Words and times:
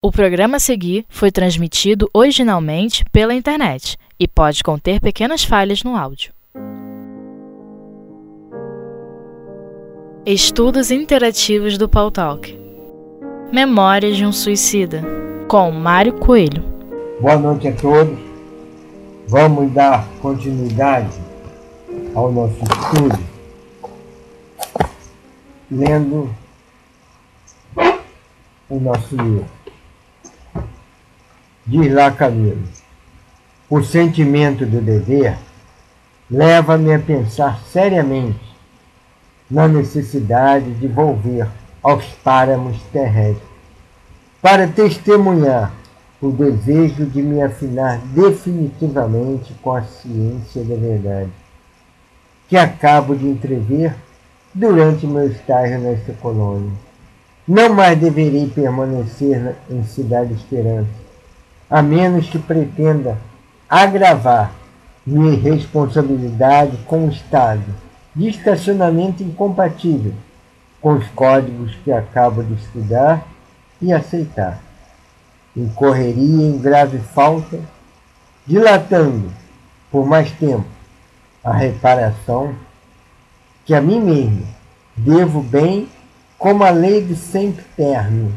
O 0.00 0.12
programa 0.12 0.58
a 0.58 0.60
seguir 0.60 1.04
foi 1.08 1.32
transmitido 1.32 2.08
originalmente 2.14 3.04
pela 3.10 3.34
internet 3.34 3.96
e 4.16 4.28
pode 4.28 4.62
conter 4.62 5.00
pequenas 5.00 5.42
falhas 5.42 5.82
no 5.82 5.96
áudio. 5.96 6.32
Estudos 10.24 10.92
interativos 10.92 11.76
do 11.76 11.88
Paul 11.88 12.12
Talk. 12.12 12.56
Memórias 13.50 14.16
de 14.16 14.24
um 14.24 14.30
suicida, 14.30 15.02
com 15.48 15.72
Mário 15.72 16.12
Coelho. 16.12 16.62
Boa 17.20 17.36
noite 17.36 17.66
a 17.66 17.72
todos. 17.74 18.16
Vamos 19.26 19.72
dar 19.72 20.06
continuidade 20.22 21.10
ao 22.14 22.30
nosso 22.30 22.54
estudo 22.62 23.18
lendo 25.68 26.32
o 28.70 28.78
nosso 28.78 29.16
livro. 29.16 29.57
Diz 31.68 31.92
lá 31.92 32.10
Camilo, 32.10 32.62
o 33.68 33.82
sentimento 33.82 34.64
do 34.64 34.80
dever 34.80 35.36
leva-me 36.30 36.94
a 36.94 36.98
pensar 36.98 37.60
seriamente 37.70 38.40
na 39.50 39.68
necessidade 39.68 40.70
de 40.76 40.88
volver 40.88 41.46
aos 41.82 42.06
páramos 42.24 42.80
terrestres, 42.90 43.46
para 44.40 44.66
testemunhar 44.66 45.70
o 46.22 46.30
desejo 46.30 47.04
de 47.04 47.20
me 47.20 47.42
afinar 47.42 47.98
definitivamente 48.14 49.52
com 49.60 49.72
a 49.72 49.82
ciência 49.82 50.64
da 50.64 50.74
verdade, 50.74 51.28
que 52.48 52.56
acabo 52.56 53.14
de 53.14 53.26
entrever 53.26 53.94
durante 54.54 55.06
meu 55.06 55.30
estágio 55.30 55.78
nesta 55.80 56.14
colônia. 56.14 56.72
Não 57.46 57.74
mais 57.74 57.98
deverei 57.98 58.48
permanecer 58.48 59.54
em 59.68 59.82
Cidade 59.84 60.32
Esperança, 60.32 61.07
a 61.70 61.82
menos 61.82 62.28
que 62.28 62.38
pretenda 62.38 63.18
agravar 63.68 64.52
minha 65.06 65.38
responsabilidade 65.38 66.76
com 66.86 67.06
o 67.06 67.10
Estado 67.10 67.64
de 68.14 68.28
estacionamento 68.28 69.22
incompatível 69.22 70.12
com 70.80 70.94
os 70.94 71.06
códigos 71.08 71.74
que 71.84 71.92
acabo 71.92 72.42
de 72.42 72.54
estudar 72.54 73.26
e 73.80 73.92
aceitar. 73.92 74.60
Incorreria 75.56 76.46
em 76.46 76.58
grave 76.58 76.98
falta, 76.98 77.60
dilatando 78.46 79.30
por 79.90 80.06
mais 80.06 80.30
tempo 80.32 80.66
a 81.42 81.52
reparação 81.52 82.54
que 83.64 83.74
a 83.74 83.80
mim 83.80 84.00
mesmo 84.00 84.46
devo 84.96 85.42
bem 85.42 85.88
como 86.38 86.64
a 86.64 86.70
lei 86.70 87.04
de 87.04 87.16
sempre 87.16 87.64
terno, 87.76 88.32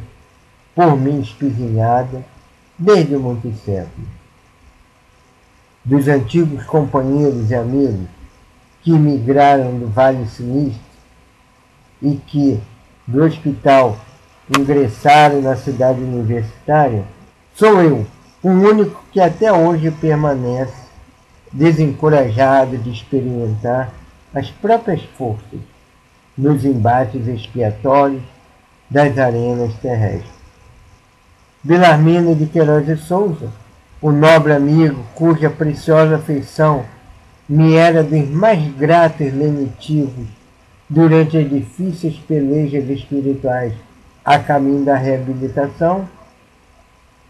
por 0.75 0.97
mim 0.97 1.21
espizinhada 1.21 2.23
desde 2.81 3.15
muitos 3.15 3.55
séculos. 3.59 4.09
Dos 5.85 6.07
antigos 6.07 6.63
companheiros 6.65 7.51
e 7.51 7.55
amigos 7.55 8.07
que 8.81 8.91
migraram 8.91 9.77
do 9.77 9.87
Vale 9.87 10.27
Sinistro 10.27 10.81
e 12.01 12.15
que, 12.15 12.59
do 13.05 13.23
hospital, 13.23 13.99
ingressaram 14.57 15.41
na 15.41 15.55
cidade 15.55 16.01
universitária, 16.01 17.03
sou 17.53 17.81
eu, 17.81 18.05
o 18.41 18.49
único 18.49 19.03
que 19.11 19.19
até 19.19 19.53
hoje 19.53 19.91
permanece 19.91 20.89
desencorajado 21.51 22.77
de 22.79 22.89
experimentar 22.89 23.93
as 24.33 24.49
próprias 24.49 25.03
forças 25.15 25.59
nos 26.35 26.65
embates 26.65 27.27
expiatórios 27.27 28.23
das 28.89 29.17
arenas 29.19 29.73
terrestres. 29.75 30.40
Belarmino 31.63 32.33
de 32.33 32.47
Queiroz 32.47 32.87
de 32.87 32.97
Souza, 32.97 33.51
o 34.01 34.11
nobre 34.11 34.51
amigo 34.51 35.05
cuja 35.13 35.47
preciosa 35.47 36.15
afeição 36.15 36.83
me 37.47 37.75
era 37.75 38.01
dos 38.03 38.27
mais 38.29 38.75
gratos 38.75 39.31
lenitivos 39.31 40.25
durante 40.89 41.37
as 41.37 41.47
difíceis 41.47 42.15
pelejas 42.27 42.89
espirituais 42.89 43.73
a 44.25 44.39
caminho 44.39 44.83
da 44.83 44.95
reabilitação, 44.95 46.09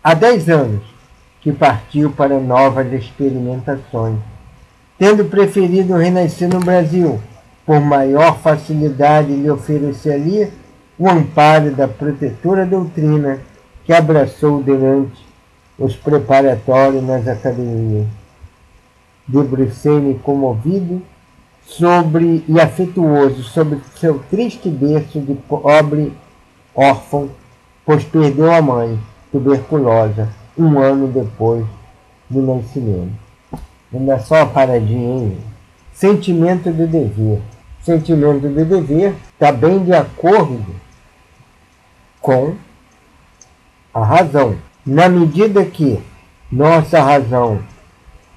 há 0.01 0.13
dez 0.13 0.47
anos 0.47 0.83
que 1.41 1.51
partiu 1.51 2.09
para 2.11 2.39
novas 2.39 2.91
experimentações, 2.93 4.17
tendo 4.97 5.25
preferido 5.25 5.97
renascer 5.97 6.47
no 6.47 6.61
Brasil, 6.61 7.19
por 7.65 7.81
maior 7.81 8.39
facilidade 8.39 9.33
lhe 9.33 9.49
oferecer 9.49 10.13
ali 10.13 10.53
o 10.97 11.09
amparo 11.09 11.71
da 11.71 11.87
protetora 11.87 12.65
doutrina 12.65 13.50
que 13.85 13.93
abraçou 13.93 14.61
durante 14.61 15.25
os 15.77 15.95
preparatórios 15.95 17.03
nas 17.03 17.27
academias. 17.27 18.07
Debrucei-me 19.27 20.15
comovido 20.19 21.01
sobre 21.65 22.43
e 22.47 22.59
afetuoso 22.59 23.43
sobre 23.43 23.79
seu 23.95 24.19
triste 24.29 24.69
berço 24.69 25.19
de 25.19 25.33
pobre 25.33 26.13
órfão, 26.75 27.29
pois 27.85 28.03
perdeu 28.03 28.51
a 28.51 28.61
mãe, 28.61 28.99
tuberculosa, 29.31 30.29
um 30.57 30.79
ano 30.79 31.07
depois 31.07 31.65
do 32.29 32.41
nascimento. 32.41 33.13
Ainda 33.93 34.19
só 34.19 34.41
a 34.41 34.45
paradinha, 34.45 35.25
hein? 35.25 35.37
Sentimento 35.93 36.71
do 36.71 36.87
dever. 36.87 37.41
Sentimento 37.81 38.47
do 38.47 38.65
dever 38.65 39.13
está 39.33 39.51
bem 39.51 39.83
de 39.83 39.93
acordo 39.93 40.63
com 42.21 42.55
a 43.93 44.03
razão. 44.03 44.55
Na 44.85 45.07
medida 45.07 45.63
que 45.65 46.01
nossa 46.51 47.01
razão 47.01 47.59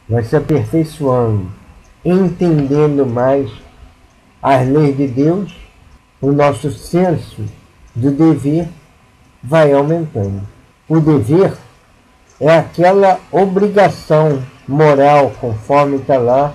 vai 0.09 0.23
se 0.23 0.37
aperfeiçoando, 0.37 1.47
entendendo 2.05 3.07
mais 3.07 3.51
as 4.43 4.69
leis 4.69 4.97
de 4.97 5.07
Deus, 5.09 5.57
o 6.21 6.31
nosso 6.31 6.71
senso 6.71 7.45
do 7.95 8.11
dever 8.11 8.69
vai 9.43 9.73
aumentando. 9.73 10.43
O 10.89 11.01
dever 11.01 11.55
é 12.41 12.59
aquela 12.59 13.19
obrigação 13.33 14.43
moral, 14.69 15.33
conforme 15.41 15.97
está 15.97 16.19
lá 16.19 16.55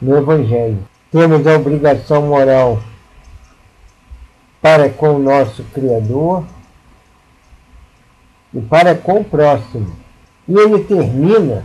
no 0.00 0.16
Evangelho. 0.16 0.78
Temos 1.10 1.46
a 1.46 1.56
obrigação 1.56 2.22
moral 2.22 2.80
para 4.60 4.88
com 4.90 5.16
o 5.16 5.18
nosso 5.18 5.62
Criador, 5.74 6.44
e 8.56 8.60
para 8.62 8.94
com 8.94 9.20
o 9.20 9.24
próximo. 9.24 9.94
E 10.48 10.54
ele 10.58 10.82
termina 10.84 11.62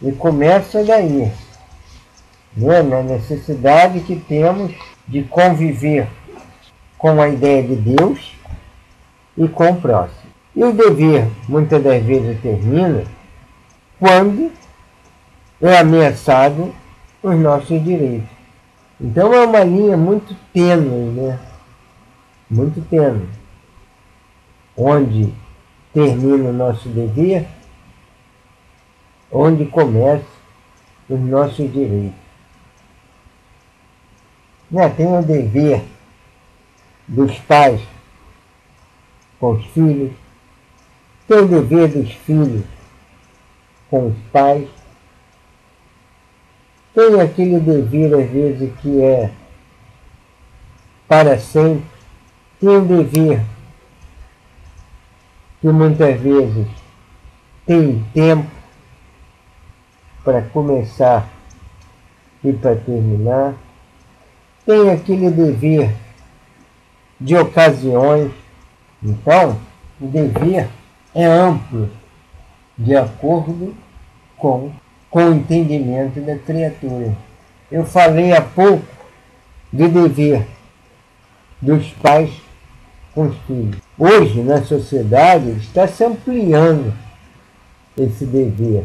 e 0.00 0.12
começa 0.12 0.84
daí, 0.84 1.32
né? 2.56 2.82
na 2.82 3.02
necessidade 3.02 4.00
que 4.00 4.14
temos 4.16 4.72
de 5.08 5.24
conviver 5.24 6.08
com 6.96 7.20
a 7.20 7.28
ideia 7.28 7.62
de 7.64 7.74
Deus 7.74 8.32
e 9.36 9.48
com 9.48 9.70
o 9.70 9.80
próximo. 9.80 10.30
E 10.54 10.62
o 10.62 10.72
dever, 10.72 11.26
muitas 11.48 11.82
das 11.82 12.02
vezes, 12.04 12.40
termina 12.40 13.04
quando 13.98 14.52
é 15.60 15.78
ameaçado 15.78 16.72
os 17.22 17.36
nossos 17.38 17.82
direitos. 17.82 18.28
Então 19.00 19.32
é 19.32 19.44
uma 19.44 19.64
linha 19.64 19.96
muito 19.96 20.36
tênue, 20.52 21.10
né? 21.12 21.40
Muito 22.50 22.80
tênue. 22.82 23.28
Onde 24.76 25.32
termina 25.92 26.48
o 26.48 26.52
nosso 26.52 26.88
dever, 26.88 27.46
onde 29.30 29.66
começa 29.66 30.24
os 31.08 31.20
nossos 31.20 31.70
direitos. 31.72 32.18
Né? 34.70 34.88
Tem 34.90 35.06
o 35.06 35.22
dever 35.22 35.84
dos 37.06 37.38
pais 37.40 37.80
com 39.38 39.52
os 39.52 39.66
filhos, 39.66 40.12
tem 41.28 41.38
o 41.38 41.48
dever 41.48 41.88
dos 41.88 42.12
filhos 42.12 42.64
com 43.90 44.08
os 44.08 44.16
pais, 44.32 44.68
tem 46.94 47.20
aquele 47.20 47.58
dever, 47.58 48.14
às 48.14 48.30
vezes, 48.30 48.72
que 48.80 49.02
é 49.02 49.30
para 51.08 51.38
sempre, 51.38 51.84
tem 52.60 52.68
o 52.68 52.84
dever 52.84 53.42
que 55.62 55.68
muitas 55.68 56.20
vezes 56.20 56.66
tem 57.64 58.04
tempo 58.12 58.50
para 60.24 60.42
começar 60.42 61.28
e 62.42 62.52
para 62.52 62.74
terminar, 62.74 63.54
tem 64.66 64.90
aquele 64.90 65.30
dever 65.30 65.94
de 67.20 67.36
ocasiões. 67.36 68.32
Então, 69.00 69.56
o 70.00 70.08
dever 70.08 70.68
é 71.14 71.24
amplo, 71.26 71.88
de 72.76 72.96
acordo 72.96 73.72
com, 74.36 74.72
com 75.08 75.24
o 75.24 75.34
entendimento 75.34 76.20
da 76.20 76.36
criatura. 76.38 77.16
Eu 77.70 77.86
falei 77.86 78.32
há 78.32 78.42
pouco 78.42 78.84
do 79.72 79.88
dever 79.88 80.44
dos 81.60 81.88
pais 81.92 82.32
com 83.14 83.28
os 83.28 83.36
filhos. 83.46 83.76
Hoje 84.02 84.42
na 84.42 84.60
sociedade 84.64 85.50
está 85.52 85.86
se 85.86 86.04
ampliando 86.04 86.92
esse 87.96 88.26
dever. 88.26 88.84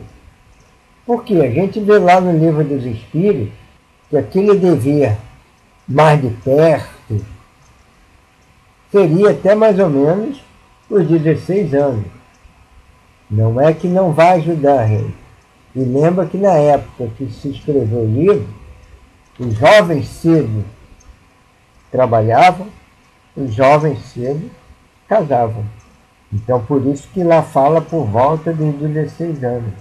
Porque 1.07 1.33
a 1.35 1.49
gente 1.49 1.79
vê 1.79 1.97
lá 1.97 2.21
no 2.21 2.37
livro 2.37 2.63
dos 2.63 2.85
Espíritos 2.85 3.51
que 4.09 4.17
aquele 4.17 4.55
dever 4.59 5.17
mais 5.87 6.21
de 6.21 6.29
perto 6.29 7.25
seria 8.91 9.31
até 9.31 9.55
mais 9.55 9.79
ou 9.79 9.89
menos 9.89 10.39
os 10.87 11.07
16 11.07 11.73
anos. 11.73 12.05
Não 13.29 13.59
é 13.59 13.73
que 13.73 13.87
não 13.87 14.13
vai 14.13 14.37
ajudar, 14.37 14.83
rei. 14.83 15.11
E 15.75 15.79
lembra 15.79 16.27
que 16.27 16.37
na 16.37 16.53
época 16.53 17.09
que 17.17 17.31
se 17.31 17.49
escreveu 17.49 18.01
o 18.01 18.13
livro, 18.13 18.47
os 19.39 19.53
jovens 19.55 20.07
cedo 20.07 20.63
trabalhavam, 21.91 22.67
os 23.35 23.53
jovens 23.53 23.99
cedo 24.13 24.49
casavam. 25.07 25.65
Então 26.31 26.63
por 26.63 26.85
isso 26.85 27.07
que 27.13 27.23
lá 27.23 27.41
fala 27.41 27.81
por 27.81 28.05
volta 28.05 28.53
dos 28.53 28.75
16 28.75 29.43
anos. 29.43 29.73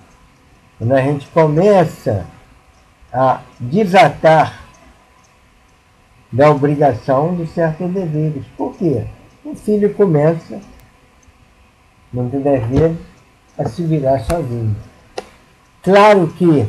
Quando 0.78 0.92
a 0.92 1.00
gente 1.00 1.26
começa 1.28 2.26
a 3.12 3.40
desatar 3.58 4.66
da 6.32 6.50
obrigação 6.50 7.34
de 7.34 7.46
certos 7.46 7.90
deveres. 7.90 8.44
Por 8.56 8.74
quê? 8.76 9.06
O 9.44 9.54
filho 9.54 9.94
começa, 9.94 10.60
muitas 12.12 12.42
das 12.42 12.66
vezes, 12.66 12.98
a 13.56 13.64
se 13.68 13.82
virar 13.84 14.18
sozinho. 14.20 14.76
Claro 15.82 16.26
que 16.36 16.68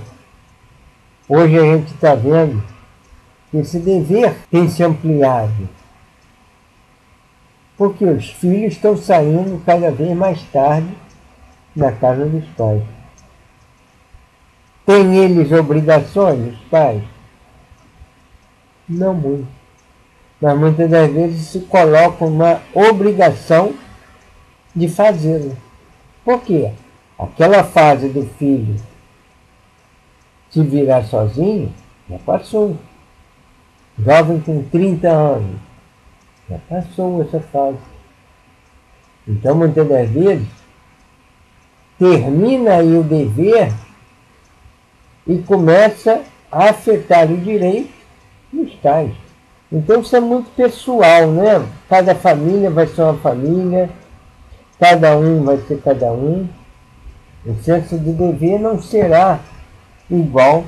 hoje 1.28 1.58
a 1.58 1.64
gente 1.64 1.94
está 1.94 2.16
vendo 2.16 2.64
que 3.50 3.58
esse 3.58 3.80
dever 3.80 4.36
tem 4.50 4.70
se 4.70 4.84
ampliado. 4.84 5.68
Porque 7.78 8.04
os 8.04 8.32
filhos 8.32 8.74
estão 8.74 8.98
saindo 8.98 9.64
cada 9.64 9.92
vez 9.92 10.18
mais 10.18 10.42
tarde 10.52 10.90
da 11.76 11.92
casa 11.92 12.26
dos 12.26 12.46
pais. 12.50 12.84
Têm 14.86 15.18
eles 15.18 15.52
obrigações, 15.52 16.54
os 16.54 16.60
pais? 16.70 17.04
Não 18.90 19.14
muito. 19.14 19.48
Mas 20.42 20.58
muitas 20.58 20.90
das 20.90 21.12
vezes 21.12 21.48
se 21.48 21.60
colocam 21.62 22.28
uma 22.30 22.62
obrigação 22.74 23.74
de 24.76 24.88
fazê-lo. 24.88 25.56
Por 26.24 26.42
quê? 26.42 26.72
Aquela 27.18 27.64
fase 27.64 28.10
do 28.10 28.26
filho 28.38 28.76
se 30.50 30.64
virar 30.64 31.04
sozinho 31.04 31.74
já 32.10 32.18
passou. 32.20 32.78
Jovem 34.00 34.40
com 34.40 34.64
30 34.64 35.10
anos 35.10 35.67
já 36.50 36.58
passou 36.70 37.22
essa 37.22 37.40
fase. 37.40 37.78
Então, 39.28 39.56
muitas 39.56 39.88
das 39.88 40.10
vezes, 40.10 40.48
termina 42.00 42.76
aí 42.76 42.98
o 42.98 43.04
dever 43.04 43.74
e 45.26 45.40
começa 45.40 46.22
a 46.52 46.70
afetar 46.70 47.30
o 47.30 47.38
direito 47.38 47.92
dos 48.52 48.74
tais. 48.76 49.12
Então 49.72 50.00
isso 50.00 50.16
é 50.16 50.20
muito 50.20 50.50
pessoal, 50.52 51.28
né? 51.28 51.66
Cada 51.90 52.16
família 52.16 52.70
vai 52.70 52.88
ser 52.88 53.02
uma 53.02 53.18
família, 53.18 53.90
cada 54.80 55.18
um 55.18 55.44
vai 55.44 55.58
ser 55.58 55.82
cada 55.82 56.12
um. 56.14 56.48
O 57.46 57.54
senso 57.62 57.98
de 57.98 58.12
dever 58.12 58.60
não 58.60 58.82
será 58.82 59.40
igual 60.10 60.64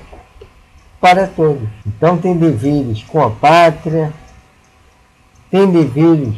para 1.00 1.28
todos. 1.28 1.68
Então 1.88 2.18
tem 2.18 2.36
deveres 2.36 3.02
com 3.04 3.22
a 3.22 3.30
pátria, 3.30 4.12
tem 5.52 5.72
deveres 5.72 6.36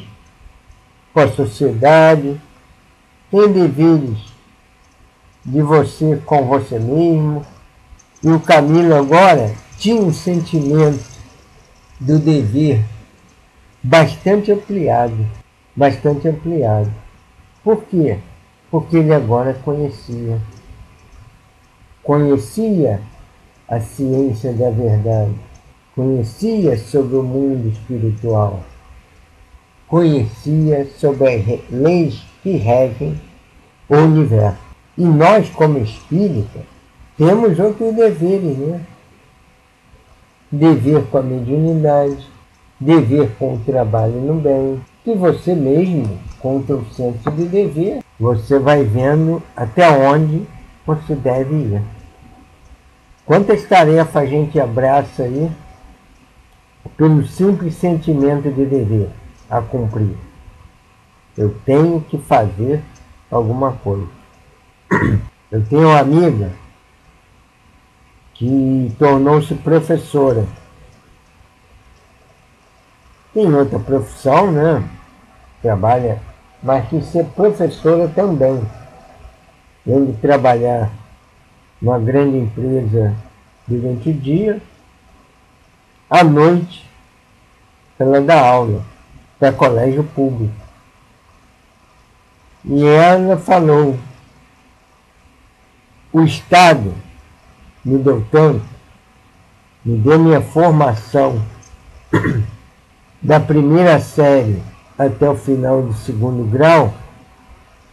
com 1.13 1.19
a 1.19 1.27
sociedade, 1.27 2.39
tem 3.29 3.51
deveres 3.51 4.17
de 5.45 5.61
você 5.61 6.21
com 6.25 6.45
você 6.45 6.79
mesmo, 6.79 7.45
e 8.23 8.29
o 8.29 8.39
Camilo 8.39 8.95
agora 8.95 9.53
tinha 9.77 10.01
um 10.01 10.13
sentimento 10.13 11.03
do 11.99 12.19
dever 12.19 12.83
bastante 13.83 14.51
ampliado, 14.51 15.27
bastante 15.75 16.27
ampliado. 16.27 16.91
Por 17.63 17.83
quê? 17.85 18.19
Porque 18.69 18.97
ele 18.97 19.13
agora 19.13 19.53
conhecia. 19.53 20.39
Conhecia 22.03 23.01
a 23.67 23.79
ciência 23.79 24.51
da 24.51 24.69
verdade, 24.69 25.33
conhecia 25.95 26.77
sobre 26.77 27.15
o 27.15 27.23
mundo 27.23 27.69
espiritual, 27.69 28.59
conhecia 29.91 30.87
sobre 30.97 31.27
as 31.27 31.69
leis 31.69 32.23
que 32.41 32.51
regem 32.51 33.19
o 33.89 33.95
universo. 33.97 34.57
E 34.97 35.03
nós, 35.03 35.49
como 35.49 35.79
espíritas, 35.79 36.61
temos 37.17 37.59
outros 37.59 37.93
deveres, 37.93 38.57
né? 38.57 38.81
Dever 40.49 41.03
com 41.07 41.17
a 41.17 41.21
mediunidade, 41.21 42.25
dever 42.79 43.31
com 43.37 43.55
o 43.55 43.59
trabalho 43.59 44.13
no 44.13 44.35
bem, 44.35 44.81
e 45.05 45.13
você 45.13 45.53
mesmo, 45.53 46.17
com 46.39 46.59
o 46.59 46.85
senso 46.93 47.29
de 47.31 47.45
dever, 47.45 47.99
você 48.17 48.59
vai 48.59 48.85
vendo 48.85 49.43
até 49.57 49.89
onde 49.89 50.47
você 50.85 51.15
deve 51.15 51.53
ir. 51.53 51.81
Quantas 53.25 53.65
tarefas 53.65 54.23
a 54.23 54.25
gente 54.25 54.57
abraça 54.57 55.23
aí 55.23 55.51
pelo 56.95 57.25
simples 57.25 57.75
sentimento 57.75 58.49
de 58.49 58.65
dever 58.65 59.09
a 59.51 59.61
cumprir? 59.61 60.15
Eu 61.37 61.53
tenho 61.65 62.01
que 62.01 62.17
fazer 62.17 62.81
alguma 63.29 63.73
coisa. 63.73 64.07
Eu 65.51 65.65
tenho 65.65 65.89
uma 65.89 65.99
amiga 65.99 66.51
que 68.33 68.95
tornou-se 68.97 69.53
professora. 69.55 70.45
Tem 73.33 73.53
outra 73.53 73.79
profissão, 73.79 74.51
né? 74.51 74.83
Trabalha, 75.61 76.21
mas 76.63 76.87
que 76.87 77.01
ser 77.01 77.25
professora 77.25 78.07
também. 78.07 78.61
Além 79.85 80.05
de 80.05 80.13
trabalhar 80.13 80.89
numa 81.81 81.99
grande 81.99 82.37
empresa 82.37 83.15
durante 83.67 84.09
o 84.09 84.13
dia, 84.13 84.61
à 86.09 86.23
noite 86.23 86.89
ela 87.97 88.19
dá 88.19 88.39
aula 88.39 88.90
para 89.41 89.51
colégio 89.51 90.03
público. 90.03 90.53
E 92.63 92.85
ela 92.85 93.37
falou, 93.37 93.97
o 96.13 96.21
Estado 96.21 96.93
me 97.83 97.97
deu 97.97 98.23
tanto, 98.31 98.63
me 99.83 99.97
deu 99.97 100.19
minha 100.19 100.41
formação 100.41 101.41
da 103.19 103.39
primeira 103.39 103.99
série 103.99 104.61
até 104.95 105.27
o 105.27 105.35
final 105.35 105.81
do 105.81 105.93
segundo 105.93 106.47
grau, 106.47 106.93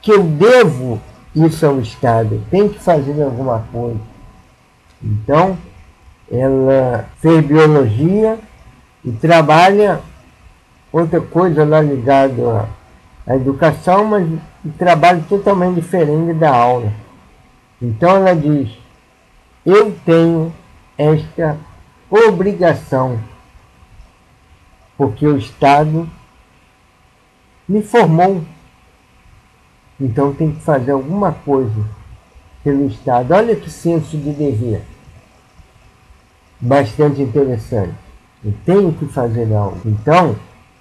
que 0.03 0.13
eu 0.13 0.23
devo 0.25 1.01
isso 1.35 1.65
ao 1.65 1.81
Estado, 1.81 2.35
eu 2.35 2.43
tenho 2.51 2.69
que 2.69 2.79
fazer 2.79 3.23
alguma 3.23 3.61
coisa. 3.73 4.01
Então, 5.03 5.57
ela 6.31 7.09
fez 7.23 7.43
biologia 7.43 8.39
e 9.03 9.13
trabalha 9.13 10.03
outra 10.93 11.21
coisa 11.21 11.65
lá 11.65 11.81
ligada 11.81 12.69
à 13.27 13.37
educação, 13.37 14.05
mas 14.05 14.27
um 14.65 14.71
trabalho 14.77 15.25
totalmente 15.29 15.77
diferente 15.77 16.33
da 16.35 16.55
aula. 16.55 16.93
Então 17.81 18.17
ela 18.17 18.35
diz, 18.35 18.71
eu 19.65 19.97
tenho 20.05 20.53
esta 20.97 21.57
obrigação, 22.11 23.19
porque 24.97 25.27
o 25.27 25.39
Estado 25.39 26.09
me 27.69 27.83
formou. 27.83 28.43
Então 30.01 30.33
tem 30.33 30.53
que 30.53 30.61
fazer 30.61 30.93
alguma 30.93 31.33
coisa 31.33 31.85
pelo 32.65 32.87
Estado. 32.87 33.33
Olha 33.33 33.55
que 33.55 33.71
senso 33.71 34.17
de 34.17 34.33
dever. 34.33 34.83
Bastante 36.61 37.23
interessante. 37.23 37.95
Eu 38.45 38.55
tenho 38.65 38.93
que 38.93 39.07
fazer 39.07 39.53
algo. 39.55 39.81
Então, 39.85 40.37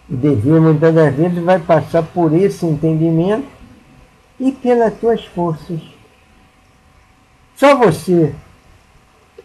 o 0.10 0.16
dever 0.16 0.62
muitas 0.62 0.94
das 0.94 1.14
vezes 1.14 1.44
vai 1.44 1.60
passar 1.60 2.04
por 2.04 2.34
esse 2.34 2.66
entendimento 2.66 3.48
e 4.40 4.52
pelas 4.52 4.94
tuas 5.00 5.24
forças. 5.26 5.80
Só 7.56 7.76
você 7.76 8.34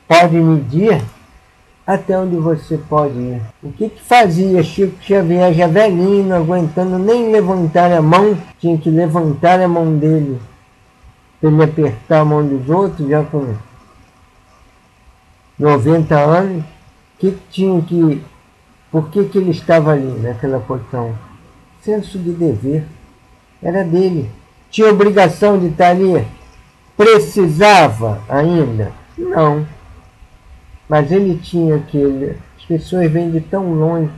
pode 0.06 0.36
medir 0.36 1.02
até 1.86 2.18
onde 2.18 2.36
você 2.36 2.78
pode 2.78 3.18
ir. 3.18 3.42
O 3.62 3.72
que, 3.72 3.88
que 3.88 4.02
fazia 4.02 4.62
Chico 4.62 5.02
Xavier 5.02 5.52
já 5.52 5.66
velhinho, 5.66 6.24
não 6.24 6.36
aguentando 6.36 6.98
nem 6.98 7.32
levantar 7.32 7.90
a 7.92 8.00
mão, 8.00 8.36
tinha 8.58 8.78
que 8.78 8.90
levantar 8.90 9.60
a 9.60 9.66
mão 9.66 9.96
dele 9.96 10.40
para 11.40 11.50
ele 11.50 11.62
apertar 11.64 12.20
a 12.20 12.24
mão 12.24 12.46
dos 12.46 12.70
outros, 12.70 13.08
já 13.08 13.24
com 13.24 13.54
90 15.58 16.14
anos. 16.16 16.64
Que 17.18 17.36
tinha 17.50 17.80
que. 17.82 18.22
Por 18.92 19.08
que, 19.08 19.24
que 19.24 19.38
ele 19.38 19.50
estava 19.50 19.92
ali 19.92 20.20
naquela 20.20 20.60
posição? 20.60 21.16
Senso 21.80 22.18
de 22.18 22.30
dever. 22.30 22.84
era 23.62 23.82
dele. 23.82 24.30
Tinha 24.70 24.90
obrigação 24.90 25.58
de 25.58 25.68
estar 25.68 25.88
ali? 25.88 26.26
Precisava 26.94 28.22
ainda? 28.28 28.92
Não. 29.16 29.66
Mas 30.86 31.10
ele 31.10 31.38
tinha 31.38 31.76
aquele. 31.76 32.36
As 32.58 32.64
pessoas 32.66 33.10
vêm 33.10 33.30
de 33.30 33.40
tão 33.40 33.72
longe, 33.72 34.12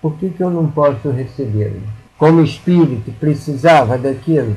por 0.00 0.14
que, 0.18 0.28
que 0.30 0.42
eu 0.42 0.50
não 0.50 0.70
posso 0.70 1.10
recebê-lo? 1.10 1.82
Como 2.18 2.42
espírito, 2.42 3.10
precisava 3.18 3.98
daquilo? 3.98 4.56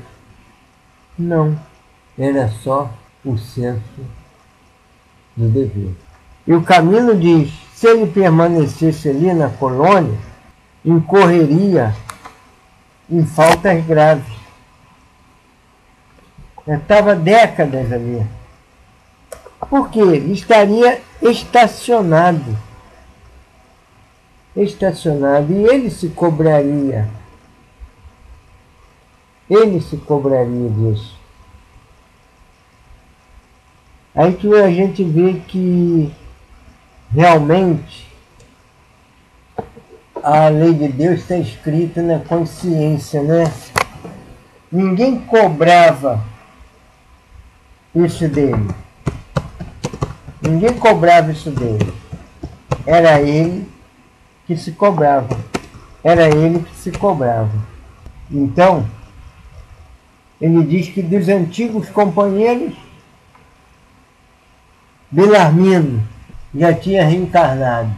Não. 1.18 1.58
Era 2.18 2.50
só 2.50 2.92
o 3.24 3.38
senso 3.38 4.02
do 5.36 5.48
dever. 5.48 5.92
E 6.46 6.54
o 6.54 6.62
Camilo 6.62 7.18
diz: 7.18 7.52
se 7.80 7.88
ele 7.88 8.08
permanecesse 8.08 9.08
ali 9.08 9.34
na 9.34 9.48
colônia, 9.48 10.20
incorreria 10.84 11.96
em 13.10 13.26
faltas 13.26 13.86
graves. 13.86 14.34
Estava 16.68 17.16
décadas 17.16 17.90
ali. 17.90 18.28
Porque 19.70 20.02
estaria 20.02 21.02
estacionado. 21.22 22.58
Estacionado. 24.54 25.54
E 25.54 25.64
ele 25.64 25.90
se 25.90 26.10
cobraria. 26.10 27.08
Ele 29.50 29.80
se 29.80 29.96
cobraria 29.96 30.70
disso. 30.70 31.18
Aí 34.14 34.34
que 34.34 34.54
a 34.54 34.70
gente 34.70 35.02
vê 35.02 35.36
que 35.48 36.14
realmente 37.12 38.08
a 40.24 40.50
lei 40.50 40.74
de 40.74 40.90
Deus 40.90 41.22
está 41.22 41.38
escrita 41.38 42.02
na 42.02 42.20
consciência, 42.20 43.22
né? 43.22 43.52
Ninguém 44.72 45.20
cobrava 45.20 46.24
isso 47.96 48.28
dele. 48.28 48.68
Ninguém 50.42 50.74
cobrava 50.78 51.32
isso 51.32 51.50
dele. 51.50 51.94
Era 52.86 53.22
ele 53.22 53.68
que 54.46 54.56
se 54.56 54.72
cobrava. 54.72 55.38
Era 56.04 56.28
ele 56.30 56.60
que 56.60 56.76
se 56.76 56.92
cobrava. 56.92 57.52
Então, 58.30 58.86
ele 60.40 60.64
diz 60.64 60.90
que 60.90 61.02
dos 61.02 61.28
antigos 61.28 61.90
companheiros, 61.90 62.76
Belarmino 65.12 66.04
já 66.54 66.74
tinha 66.74 67.06
reencarnado. 67.06 67.92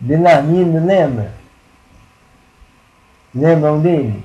Belarmino, 0.00 0.84
lembra? 0.84 1.32
Lembram 3.34 3.80
dele? 3.80 4.22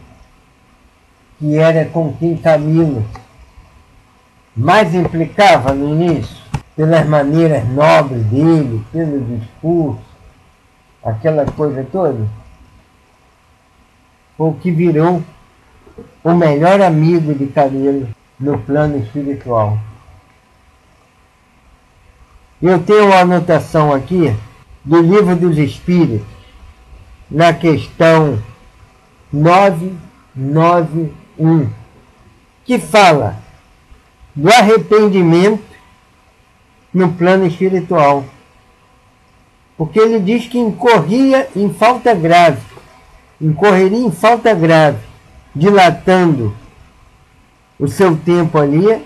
Que 1.40 1.58
era 1.58 1.86
com 1.86 2.14
quem 2.14 2.36
Camilo 2.38 3.06
mais 4.58 4.96
implicava 4.96 5.72
no 5.72 5.94
início, 5.94 6.36
pelas 6.76 7.06
maneiras 7.06 7.68
nobres 7.70 8.24
dele, 8.26 8.84
pelo 8.92 9.38
discurso, 9.38 10.02
aquela 11.04 11.46
coisa 11.46 11.86
toda. 11.92 12.28
O 14.36 14.54
que 14.54 14.72
virou 14.72 15.22
o 16.24 16.34
melhor 16.34 16.82
amigo 16.82 17.36
de 17.36 17.46
Camilo 17.48 18.08
no 18.40 18.58
plano 18.60 18.98
espiritual. 18.98 19.78
Eu 22.60 22.80
tenho 22.80 23.06
uma 23.06 23.20
anotação 23.20 23.94
aqui 23.94 24.36
do 24.84 25.00
Livro 25.00 25.36
dos 25.36 25.60
Espíritos, 25.60 26.26
na 27.30 27.54
questão 27.54 28.42
991, 29.32 31.70
que 32.66 32.80
fala 32.80 33.38
do 34.34 34.50
arrependimento 34.50 35.62
no 36.92 37.14
plano 37.14 37.46
espiritual. 37.46 38.26
Porque 39.78 40.00
ele 40.00 40.20
diz 40.20 40.48
que 40.48 40.58
incorria 40.58 41.48
em 41.56 41.72
falta 41.72 42.16
grave, 42.16 42.66
incorreria 43.40 44.00
em 44.00 44.12
falta 44.12 44.52
grave, 44.56 44.98
dilatando 45.54 46.58
o 47.78 47.88
seu 47.88 48.18
tempo 48.18 48.58
ali, 48.58 49.06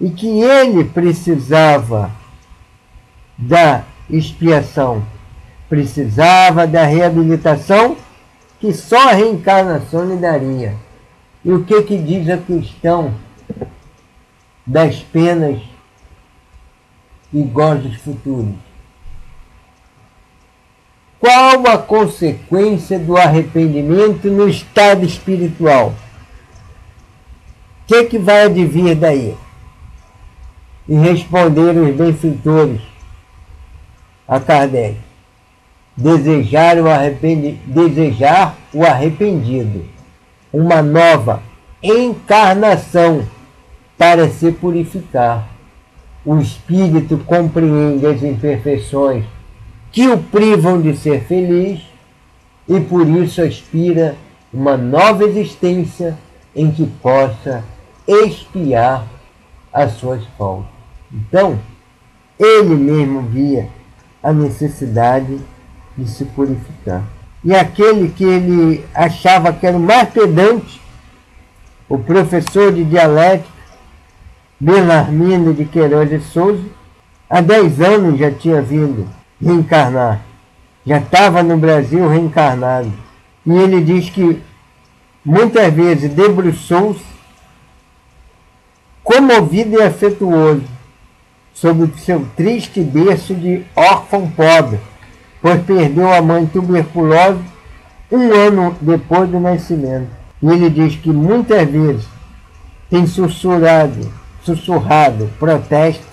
e 0.00 0.10
que 0.10 0.40
ele 0.40 0.84
precisava 0.84 2.10
da 3.36 3.84
expiação, 4.08 5.04
precisava 5.68 6.66
da 6.66 6.84
reabilitação 6.84 7.96
que 8.60 8.72
só 8.72 9.10
a 9.10 9.12
reencarnação 9.12 10.08
lhe 10.08 10.16
daria. 10.16 10.74
E 11.44 11.52
o 11.52 11.64
que, 11.64 11.82
que 11.82 11.98
diz 11.98 12.28
a 12.28 12.38
questão 12.38 13.14
das 14.66 15.00
penas 15.00 15.60
e 17.32 17.42
gozos 17.42 17.96
futuros? 17.96 18.54
Qual 21.20 21.66
a 21.66 21.78
consequência 21.78 22.98
do 22.98 23.16
arrependimento 23.16 24.28
no 24.28 24.48
estado 24.48 25.04
espiritual? 25.04 25.94
O 27.82 27.86
que, 27.86 28.04
que 28.04 28.18
vai 28.18 28.44
advir 28.44 28.94
daí? 28.94 29.36
E 30.88 30.94
responderam 30.94 31.88
os 31.88 31.96
benfeitores 31.96 32.80
a 34.28 34.38
Kardec 34.40 34.96
desejar 35.96 36.76
o, 36.78 36.84
desejar 37.66 38.56
o 38.72 38.84
arrependido, 38.84 39.84
uma 40.52 40.82
nova 40.82 41.42
encarnação 41.82 43.24
para 43.96 44.28
se 44.28 44.50
purificar. 44.50 45.48
O 46.24 46.38
espírito 46.38 47.18
compreende 47.18 48.06
as 48.06 48.22
imperfeições 48.22 49.24
que 49.92 50.08
o 50.08 50.18
privam 50.18 50.80
de 50.80 50.96
ser 50.96 51.22
feliz 51.24 51.82
e 52.68 52.80
por 52.80 53.06
isso 53.06 53.42
aspira 53.42 54.16
uma 54.52 54.76
nova 54.76 55.24
existência 55.24 56.16
em 56.56 56.70
que 56.70 56.86
possa 56.86 57.62
expiar 58.06 59.06
as 59.72 59.92
suas 59.92 60.24
faltas. 60.38 60.73
Então, 61.14 61.60
ele 62.38 62.74
mesmo 62.74 63.22
via 63.22 63.68
a 64.22 64.32
necessidade 64.32 65.38
de 65.96 66.08
se 66.08 66.24
purificar. 66.24 67.04
E 67.44 67.54
aquele 67.54 68.08
que 68.08 68.24
ele 68.24 68.84
achava 68.94 69.52
que 69.52 69.66
era 69.66 69.76
o 69.76 69.80
mais 69.80 70.08
pedante, 70.08 70.80
o 71.88 71.98
professor 71.98 72.72
de 72.72 72.82
dialética, 72.84 73.54
Belarmino 74.58 75.52
de 75.52 75.64
Queiroz 75.66 76.08
de 76.08 76.20
Souza, 76.20 76.64
há 77.28 77.40
10 77.40 77.80
anos 77.80 78.18
já 78.18 78.30
tinha 78.30 78.62
vindo 78.62 79.06
reencarnar. 79.40 80.22
Já 80.86 80.98
estava 80.98 81.42
no 81.42 81.56
Brasil 81.56 82.08
reencarnado. 82.08 82.92
E 83.44 83.52
ele 83.52 83.82
diz 83.82 84.08
que 84.08 84.42
muitas 85.24 85.72
vezes 85.72 86.10
debruçou-se, 86.12 87.04
comovido 89.02 89.78
e 89.78 89.82
afetuoso, 89.82 90.62
sobre 91.54 91.90
seu 91.98 92.26
triste 92.36 92.82
berço 92.82 93.34
de 93.34 93.64
órfão 93.74 94.28
pobre 94.30 94.78
pois 95.44 95.62
perdeu 95.62 96.10
a 96.10 96.22
mãe 96.22 96.46
tuberculosa 96.46 97.38
um 98.10 98.32
ano 98.32 98.74
depois 98.80 99.28
do 99.28 99.38
nascimento. 99.38 100.08
E 100.42 100.48
ele 100.48 100.70
diz 100.70 100.96
que 100.96 101.10
muitas 101.10 101.68
vezes 101.68 102.06
tem 102.88 103.06
sussurrado, 103.06 104.10
sussurrado 104.42 105.30
protestos 105.38 106.06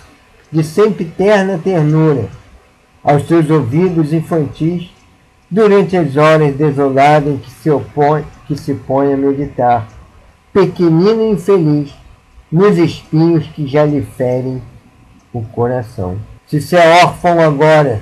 de 0.52 0.62
sempre 0.66 1.06
terna 1.06 1.58
ternura 1.58 2.28
aos 3.02 3.26
seus 3.26 3.50
ouvidos 3.50 4.12
infantis 4.12 4.92
durante 5.50 5.96
as 5.96 6.18
horas 6.18 6.54
desoladas 6.54 7.34
em 7.34 7.38
que 7.38 7.52
se 7.52 7.72
opõe, 7.72 8.26
que 8.48 8.58
se 8.58 8.74
põe 8.74 9.14
a 9.14 9.18
meditar, 9.18 9.88
pequenino 10.52 11.22
e 11.22 11.32
infeliz, 11.32 11.94
nos 12.52 12.78
espinhos 12.78 13.48
que 13.48 13.66
já 13.66 13.86
lhe 13.86 14.02
ferem 14.02 14.62
o 15.34 15.42
coração. 15.42 16.18
Se 16.48 16.62
você 16.62 16.76
é 16.76 17.04
órfão 17.04 17.40
agora, 17.40 18.02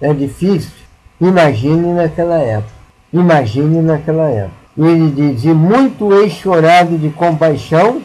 é 0.00 0.12
difícil. 0.12 0.72
Imagine 1.20 1.92
naquela 1.92 2.38
época. 2.38 2.72
Imagine 3.12 3.82
naquela 3.82 4.28
época. 4.28 4.56
Ele 4.76 5.10
diz, 5.10 5.44
e 5.44 5.48
muito 5.48 6.12
hei 6.12 6.30
chorado 6.30 6.96
de 6.96 7.10
compaixão 7.10 8.00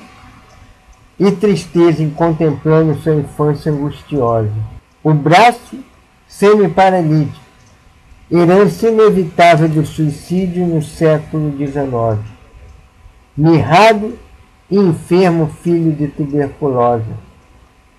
e 1.20 1.32
tristeza 1.32 2.02
em 2.02 2.10
contemplando 2.10 2.96
sua 2.96 3.14
infância 3.14 3.72
angustiosa. 3.72 4.52
O 5.04 5.14
braço 5.14 5.78
semi-paralítico, 6.28 7.44
herança 8.32 8.90
inevitável 8.90 9.70
do 9.70 9.86
suicídio 9.86 10.66
no 10.66 10.82
século 10.82 11.56
XIX. 11.56 12.20
Mirrado 13.38 14.18
e 14.72 14.78
enfermo 14.78 15.52
filho 15.62 15.92
de 15.92 16.08
tuberculose, 16.08 17.06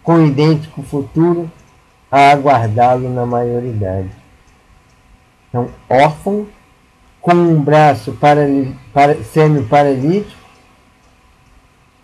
com 0.04 0.25
idêntico 0.25 0.82
futuro 0.82 1.50
a 2.11 2.30
aguardá-lo 2.30 3.08
na 3.08 3.26
maioridade. 3.26 4.11
Então, 5.49 5.68
órfão, 5.88 6.46
com 7.20 7.32
um 7.32 7.61
braço 7.61 8.12
para, 8.12 8.42
para, 8.92 9.16
semi-paralítico, 9.25 10.44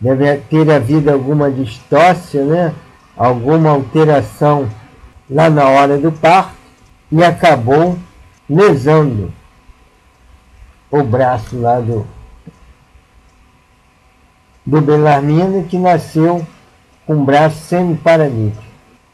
deve 0.00 0.38
ter 0.38 0.69
havido 0.71 1.12
alguma 1.12 1.50
distócia, 1.50 2.42
né? 2.45 2.75
alguma 3.16 3.71
alteração 3.71 4.69
lá 5.28 5.50
na 5.50 5.69
hora 5.69 5.99
do 5.99 6.11
parto, 6.11 6.54
e 7.12 7.23
acabou 7.23 7.99
lesando 8.49 9.33
o 10.90 11.02
braço 11.02 11.61
lá 11.61 11.78
do, 11.80 12.07
do 14.64 14.80
Belarmino, 14.80 15.64
que 15.64 15.78
nasceu 15.78 16.47
com 17.11 17.25
braço 17.25 17.59
semi-paralítico. 17.64 18.62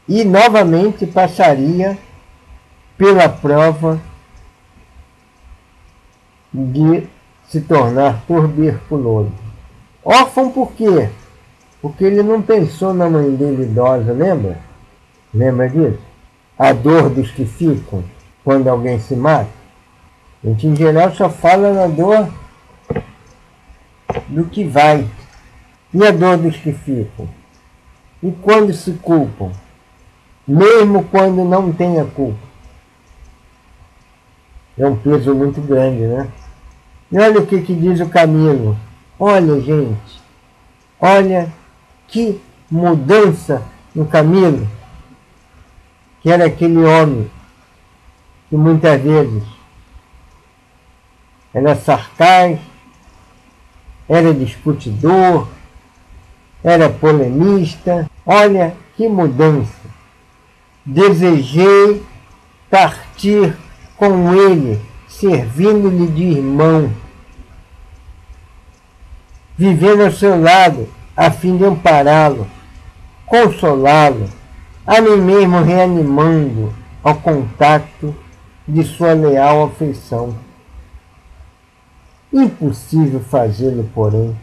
E 0.07 0.23
novamente 0.23 1.07
passaria 1.07 1.97
pela 2.95 3.27
prova 3.27 3.99
de 6.53 7.07
se 7.47 7.59
tornar 7.61 8.21
tuberculoso. 8.27 9.31
Órfão 10.05 10.51
por 10.51 10.73
quê? 10.73 11.09
Porque 11.81 12.03
ele 12.03 12.21
não 12.21 12.39
pensou 12.39 12.93
na 12.93 13.09
mãe 13.09 13.35
dele 13.35 13.63
idosa, 13.63 14.13
lembra? 14.13 14.59
Lembra 15.33 15.67
disso? 15.67 15.99
A 16.55 16.73
dor 16.73 17.09
dos 17.09 17.31
que 17.31 17.45
ficam 17.45 18.03
quando 18.43 18.67
alguém 18.67 18.99
se 18.99 19.15
mata. 19.15 19.49
A 20.43 20.49
gente, 20.49 20.67
em 20.67 20.75
geral, 20.75 21.15
só 21.15 21.31
fala 21.31 21.73
na 21.73 21.87
dor 21.87 22.29
do 24.27 24.45
que 24.45 24.63
vai. 24.63 25.03
E 25.91 26.05
a 26.05 26.11
dor 26.11 26.37
dos 26.37 26.55
que 26.57 26.71
ficam? 26.71 27.36
E 28.27 28.31
quando 28.41 28.73
se 28.73 28.91
culpam? 28.91 29.53
Mesmo 30.45 31.05
quando 31.05 31.45
não 31.45 31.71
tem 31.71 31.97
a 31.97 32.03
culpa. 32.03 32.45
É 34.77 34.85
um 34.85 34.97
peso 34.97 35.33
muito 35.33 35.61
grande, 35.61 36.01
né? 36.01 36.27
E 37.09 37.17
olha 37.17 37.39
o 37.39 37.47
que, 37.47 37.61
que 37.61 37.73
diz 37.73 38.01
o 38.01 38.09
Camilo. 38.09 38.77
Olha, 39.17 39.61
gente. 39.61 40.21
Olha 40.99 41.53
que 42.05 42.41
mudança 42.69 43.63
no 43.95 44.05
Camilo. 44.05 44.67
Que 46.21 46.29
era 46.29 46.47
aquele 46.47 46.83
homem 46.83 47.31
que 48.49 48.57
muitas 48.57 49.01
vezes 49.01 49.43
era 51.53 51.77
sarcástico, 51.77 52.61
era 54.09 54.33
discutidor, 54.33 55.47
era 56.63 56.89
polemista. 56.89 58.09
Olha 58.25 58.75
que 58.95 59.07
mudança. 59.07 59.87
Desejei 60.85 62.03
partir 62.69 63.55
com 63.95 64.33
ele, 64.33 64.79
servindo-lhe 65.07 66.07
de 66.07 66.23
irmão, 66.23 66.91
vivendo 69.57 70.03
ao 70.03 70.11
seu 70.11 70.39
lado, 70.39 70.87
a 71.15 71.31
fim 71.31 71.57
de 71.57 71.65
ampará-lo, 71.65 72.47
consolá-lo, 73.25 74.29
a 74.85 75.01
mim 75.01 75.17
mesmo 75.17 75.61
reanimando 75.61 76.73
ao 77.03 77.15
contato 77.15 78.15
de 78.67 78.83
sua 78.83 79.13
leal 79.13 79.65
afeição. 79.65 80.35
Impossível 82.31 83.19
fazê-lo, 83.21 83.89
porém. 83.93 84.35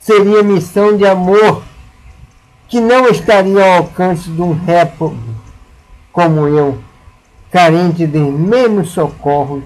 Seria 0.00 0.42
missão 0.42 0.96
de 0.96 1.06
amor 1.06 1.62
que 2.66 2.80
não 2.80 3.06
estaria 3.08 3.62
ao 3.62 3.82
alcance 3.82 4.30
de 4.30 4.40
um 4.40 4.52
réprobo 4.52 5.18
como 6.10 6.48
eu 6.48 6.78
carente 7.50 8.06
de 8.06 8.18
mesmos 8.18 8.90
socorros 8.90 9.62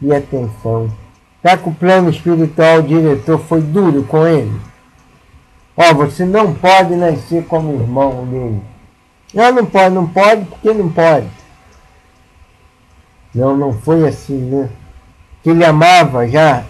e 0.00 0.14
atenção. 0.14 0.90
Já 1.44 1.56
que 1.56 1.68
o 1.68 1.74
plano 1.74 2.08
espiritual 2.08 2.78
o 2.78 2.82
diretor 2.82 3.38
foi 3.38 3.60
duro 3.60 4.02
com 4.04 4.26
ele. 4.26 4.58
Ó, 5.76 5.90
oh, 5.90 5.94
você 5.94 6.24
não 6.24 6.54
pode 6.54 6.96
nascer 6.96 7.44
como 7.44 7.80
irmão 7.80 8.26
dele. 8.26 8.62
Não, 9.34 9.52
não 9.52 9.66
pode, 9.66 9.94
não 9.94 10.06
pode, 10.06 10.44
porque 10.46 10.72
não 10.72 10.88
pode. 10.88 11.28
Não, 13.34 13.56
não 13.56 13.72
foi 13.72 14.08
assim, 14.08 14.38
né? 14.38 14.70
Que 15.42 15.50
ele 15.50 15.64
amava 15.64 16.26
já 16.26 16.64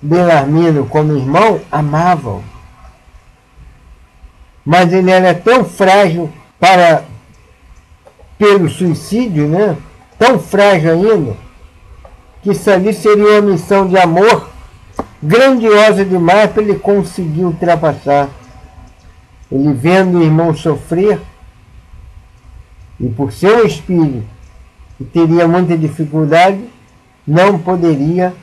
Belarmino 0.00 0.86
como 0.86 1.16
irmão, 1.16 1.60
amava-o. 1.70 2.42
Mas 4.64 4.92
ele 4.92 5.10
era 5.10 5.34
tão 5.34 5.64
frágil 5.64 6.30
para 6.58 7.04
pelo 8.38 8.68
suicídio, 8.68 9.48
né? 9.48 9.76
tão 10.18 10.38
frágil 10.38 10.92
ainda, 10.92 11.36
que 12.42 12.50
isso 12.50 12.70
ali 12.70 12.92
seria 12.92 13.40
uma 13.40 13.52
missão 13.52 13.86
de 13.86 13.96
amor 13.98 14.50
grandiosa 15.22 16.04
demais 16.04 16.50
para 16.50 16.62
ele 16.62 16.78
conseguir 16.78 17.44
ultrapassar. 17.44 18.28
Ele 19.50 19.72
vendo 19.72 20.18
o 20.18 20.22
irmão 20.22 20.54
sofrer, 20.54 21.20
e 22.98 23.08
por 23.08 23.32
ser 23.32 23.52
um 23.54 23.66
espírito 23.66 24.24
que 24.98 25.04
teria 25.04 25.46
muita 25.46 25.76
dificuldade, 25.76 26.58
não 27.26 27.58
poderia 27.58 28.34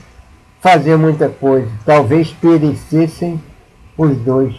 fazer 0.64 0.96
muita 0.96 1.28
coisa. 1.28 1.70
Talvez 1.86 2.32
perecessem 2.32 3.44
os 3.98 4.18
dois. 4.20 4.56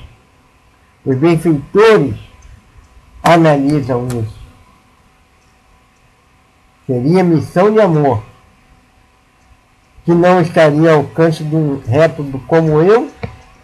Os 1.03 1.17
benfeitores 1.17 2.15
analisam 3.23 4.07
isso. 4.09 4.45
Seria 6.87 7.25
missão 7.25 7.73
de 7.73 7.81
amor, 7.81 8.23
que 10.05 10.13
não 10.13 10.43
estaria 10.43 10.93
ao 10.93 10.99
alcance 10.99 11.43
de 11.43 11.57
um 11.57 11.81
réprobo 11.81 12.39
como 12.41 12.83
eu, 12.83 13.11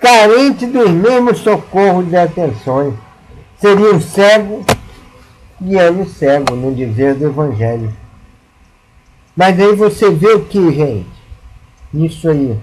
carente 0.00 0.64
dos 0.66 0.90
mesmos 0.90 1.40
socorros 1.40 2.10
e 2.10 2.16
atenções. 2.16 2.94
Seria 3.58 3.94
um 3.94 4.00
cego 4.00 4.64
guiando 5.60 6.08
cego, 6.08 6.56
no 6.56 6.74
dizer 6.74 7.14
do 7.16 7.26
Evangelho. 7.26 7.94
Mas 9.36 9.60
aí 9.60 9.74
você 9.74 10.10
vê 10.10 10.32
o 10.32 10.46
que, 10.46 10.72
gente? 10.72 11.19
Isso 11.92 12.28
aí. 12.28 12.58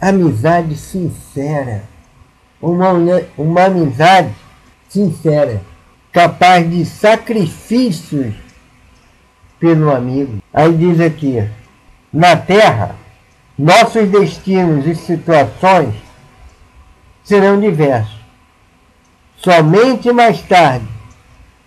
Amizade 0.00 0.76
sincera. 0.76 1.84
Uma, 2.60 2.92
uma 3.36 3.64
amizade 3.64 4.32
sincera, 4.88 5.60
capaz 6.12 6.68
de 6.70 6.84
sacrifícios 6.84 8.34
pelo 9.58 9.90
amigo. 9.90 10.38
Aí 10.52 10.76
diz 10.76 11.00
aqui: 11.00 11.48
na 12.12 12.36
Terra, 12.36 12.96
nossos 13.58 14.08
destinos 14.08 14.86
e 14.86 14.94
situações 14.94 15.94
serão 17.24 17.58
diversos. 17.60 18.20
Somente 19.36 20.12
mais 20.12 20.40
tarde, 20.42 20.86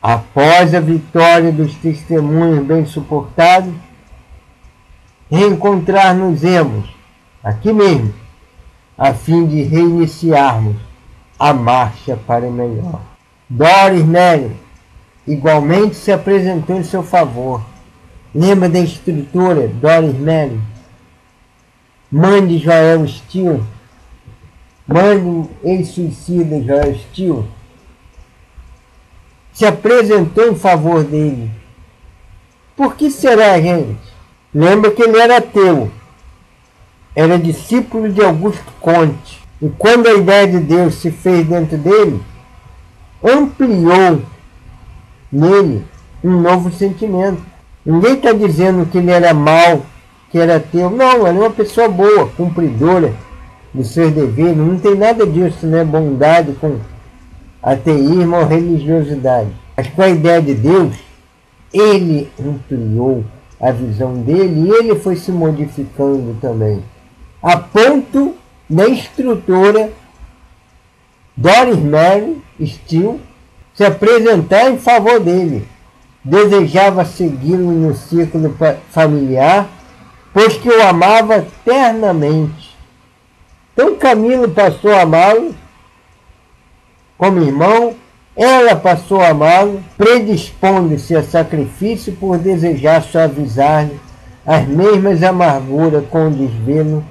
após 0.01 0.73
a 0.73 0.79
vitória 0.79 1.51
dos 1.51 1.75
testemunhos 1.75 2.65
bem 2.65 2.85
suportados, 2.85 3.73
reencontrar-nos-emos 5.29 6.89
aqui 7.43 7.71
mesmo, 7.73 8.13
a 8.97 9.13
fim 9.13 9.45
de 9.45 9.63
reiniciarmos 9.63 10.75
a 11.37 11.53
marcha 11.53 12.17
para 12.27 12.45
o 12.45 12.51
melhor. 12.51 13.01
Doris 13.49 14.05
Nelly 14.05 14.55
igualmente 15.27 15.95
se 15.95 16.11
apresentou 16.11 16.77
em 16.77 16.83
seu 16.83 17.03
favor 17.03 17.61
Lembra 18.35 18.67
da 18.67 18.79
escritora 18.79 19.69
Doris 19.69 20.13
Melly? 20.13 20.59
Mãe 22.11 22.45
de 22.45 22.57
Joel 22.57 23.07
Steele? 23.07 23.63
Mãe 24.85 25.49
ex-suicida 25.63 26.61
Joel 26.61 26.95
Steele? 26.99 27.45
Se 29.53 29.65
apresentou 29.65 30.51
em 30.51 30.55
favor 30.55 31.01
dele. 31.05 31.49
Por 32.75 32.97
que 32.97 33.09
será, 33.09 33.57
gente? 33.61 33.97
Lembra 34.55 34.89
que 34.91 35.03
ele 35.03 35.19
era 35.19 35.37
ateu. 35.37 35.91
Era 37.15 37.37
discípulo 37.37 38.09
de 38.11 38.23
Augusto 38.23 38.71
Conte. 38.79 39.43
E 39.61 39.69
quando 39.77 40.07
a 40.07 40.13
ideia 40.13 40.47
de 40.47 40.59
Deus 40.59 40.95
se 40.95 41.11
fez 41.11 41.45
dentro 41.45 41.77
dele, 41.77 42.21
ampliou 43.23 44.21
nele 45.31 45.83
um 46.23 46.41
novo 46.41 46.71
sentimento 46.71 47.41
Ninguém 47.85 48.15
está 48.15 48.31
dizendo 48.31 48.87
que 48.87 48.97
ele 48.97 49.11
era 49.11 49.31
mau, 49.31 49.85
que 50.31 50.39
era 50.39 50.59
teu. 50.59 50.89
Não, 50.89 51.27
ele 51.27 51.37
é 51.37 51.41
uma 51.41 51.51
pessoa 51.51 51.87
boa, 51.87 52.27
cumpridora 52.35 53.13
dos 53.71 53.89
seus 53.89 54.11
deveres. 54.11 54.57
Não 54.57 54.79
tem 54.79 54.95
nada 54.95 55.25
disso, 55.27 55.67
né? 55.67 55.83
Bondade 55.83 56.53
com 56.53 56.79
ateísmo 57.61 58.37
ou 58.37 58.47
religiosidade. 58.47 59.49
Mas 59.77 59.87
com 59.89 60.01
a 60.01 60.09
ideia 60.09 60.41
de 60.41 60.55
Deus, 60.55 60.95
ele 61.71 62.27
ampliou 62.43 63.23
a 63.59 63.71
visão 63.71 64.13
dele 64.21 64.67
e 64.67 64.71
ele 64.71 64.95
foi 64.95 65.15
se 65.15 65.31
modificando 65.31 66.37
também. 66.41 66.83
A 67.41 67.57
ponto 67.57 68.35
da 68.69 68.89
instrutora 68.89 69.91
Doris 71.35 71.79
Mary 71.79 72.41
Steele 72.65 73.21
se 73.73 73.83
apresentar 73.83 74.71
em 74.71 74.77
favor 74.77 75.19
dele 75.19 75.67
desejava 76.23 77.05
segui-lo 77.05 77.71
no 77.71 77.93
círculo 77.93 78.55
familiar, 78.89 79.69
pois 80.33 80.57
que 80.57 80.67
o 80.67 80.81
amava 80.81 81.45
ternamente. 81.63 82.75
Então 83.73 83.95
Camilo 83.95 84.49
passou 84.49 84.91
a 84.91 85.01
amá-lo 85.01 85.53
como 87.17 87.41
irmão, 87.41 87.95
ela 88.35 88.75
passou 88.75 89.21
a 89.21 89.29
amá-lo, 89.29 89.81
predispondo-se 89.97 91.15
a 91.15 91.23
sacrifício 91.23 92.13
por 92.13 92.37
desejar 92.37 93.01
suavizar-lhe 93.01 93.99
as 94.45 94.67
mesmas 94.67 95.23
amarguras 95.23 96.05
com 96.09 96.27
o 96.27 96.31
desvelo 96.31 97.03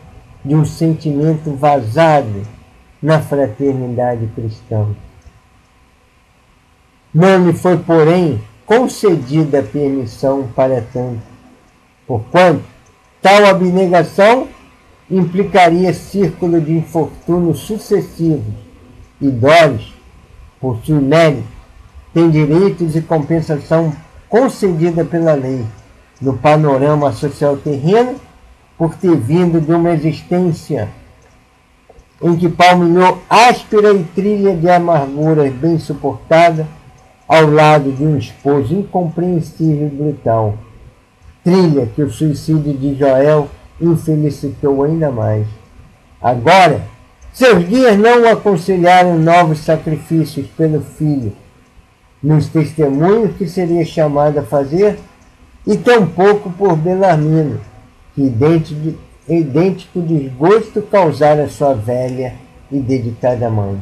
de 0.45 0.55
um 0.55 0.65
sentimento 0.65 1.55
vazado 1.55 2.43
na 3.03 3.21
fraternidade 3.21 4.27
cristã. 4.35 4.87
Não 7.13 7.47
lhe 7.47 7.53
foi, 7.55 7.79
porém, 7.79 8.41
concedida 8.67 9.63
permissão 9.63 10.49
para 10.55 10.83
tanto, 10.93 11.23
porquanto 12.07 12.65
tal 13.23 13.47
abnegação 13.47 14.49
implicaria 15.11 15.95
círculo 15.95 16.61
de 16.61 16.73
infortúnios 16.73 17.61
sucessivos 17.61 18.55
e 19.21 19.29
dores, 19.29 19.94
possui 20.65 20.99
mérito, 20.99 21.45
tem 22.15 22.31
direitos 22.31 22.97
e 22.97 23.03
compensação 23.03 23.93
concedida 24.31 25.05
pela 25.05 25.35
lei 25.35 25.63
no 26.19 26.39
panorama 26.39 27.13
social 27.13 27.59
terreno 27.59 28.15
por 28.79 28.95
ter 28.95 29.15
vindo 29.15 29.61
de 29.61 29.71
uma 29.71 29.91
existência 29.91 30.89
em 32.23 32.35
que 32.35 32.49
palmilhou 32.49 33.19
áspera 33.29 33.93
e 33.93 34.05
trilha 34.05 34.57
de 34.57 34.71
amarguras 34.71 35.53
bem 35.53 35.79
suportada 35.79 36.67
ao 37.29 37.51
lado 37.51 37.93
de 37.93 38.03
um 38.03 38.17
esposo 38.17 38.75
incompreensível 38.75 39.89
e 39.89 39.91
brutal. 39.91 40.55
Trilha 41.43 41.91
que 41.95 42.01
o 42.01 42.11
suicídio 42.11 42.73
de 42.73 42.95
Joel 42.95 43.49
infelicitou 43.79 44.83
ainda 44.83 45.11
mais. 45.11 45.47
Agora, 46.23 46.94
seus 47.35 47.69
dias 47.69 47.99
não 47.99 48.29
aconselharam 48.31 49.19
novos 49.19 49.59
sacrifícios 49.59 50.47
pelo 50.57 50.81
filho, 50.81 51.33
nos 52.23 52.47
testemunhos 52.47 53.37
que 53.37 53.49
seria 53.49 53.85
chamado 53.85 54.39
a 54.39 54.43
fazer, 54.45 55.01
e 55.67 55.77
tampouco 55.77 56.49
por 56.51 56.77
Belarmino, 56.77 57.61
que 58.15 58.23
idêntico, 58.23 58.95
idêntico 59.29 60.01
desgosto 60.01 60.81
causara 60.83 61.49
sua 61.49 61.75
velha 61.75 62.35
e 62.71 62.79
dedicada 62.79 63.51
mãe. 63.51 63.81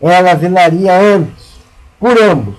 Ela 0.00 0.34
velaria 0.34 0.96
antes, 0.96 1.58
por 1.98 2.16
ambos, 2.16 2.54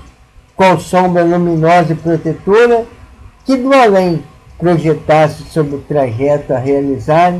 com 0.54 0.78
sombra 0.80 1.24
luminosa 1.24 1.94
e 1.94 1.96
protetora 1.96 2.86
que 3.46 3.56
do 3.56 3.74
além 3.74 4.22
projetasse 4.58 5.44
sobre 5.44 5.76
o 5.76 5.82
trajeto 5.82 6.54
a 6.54 6.58
realizar 6.58 7.34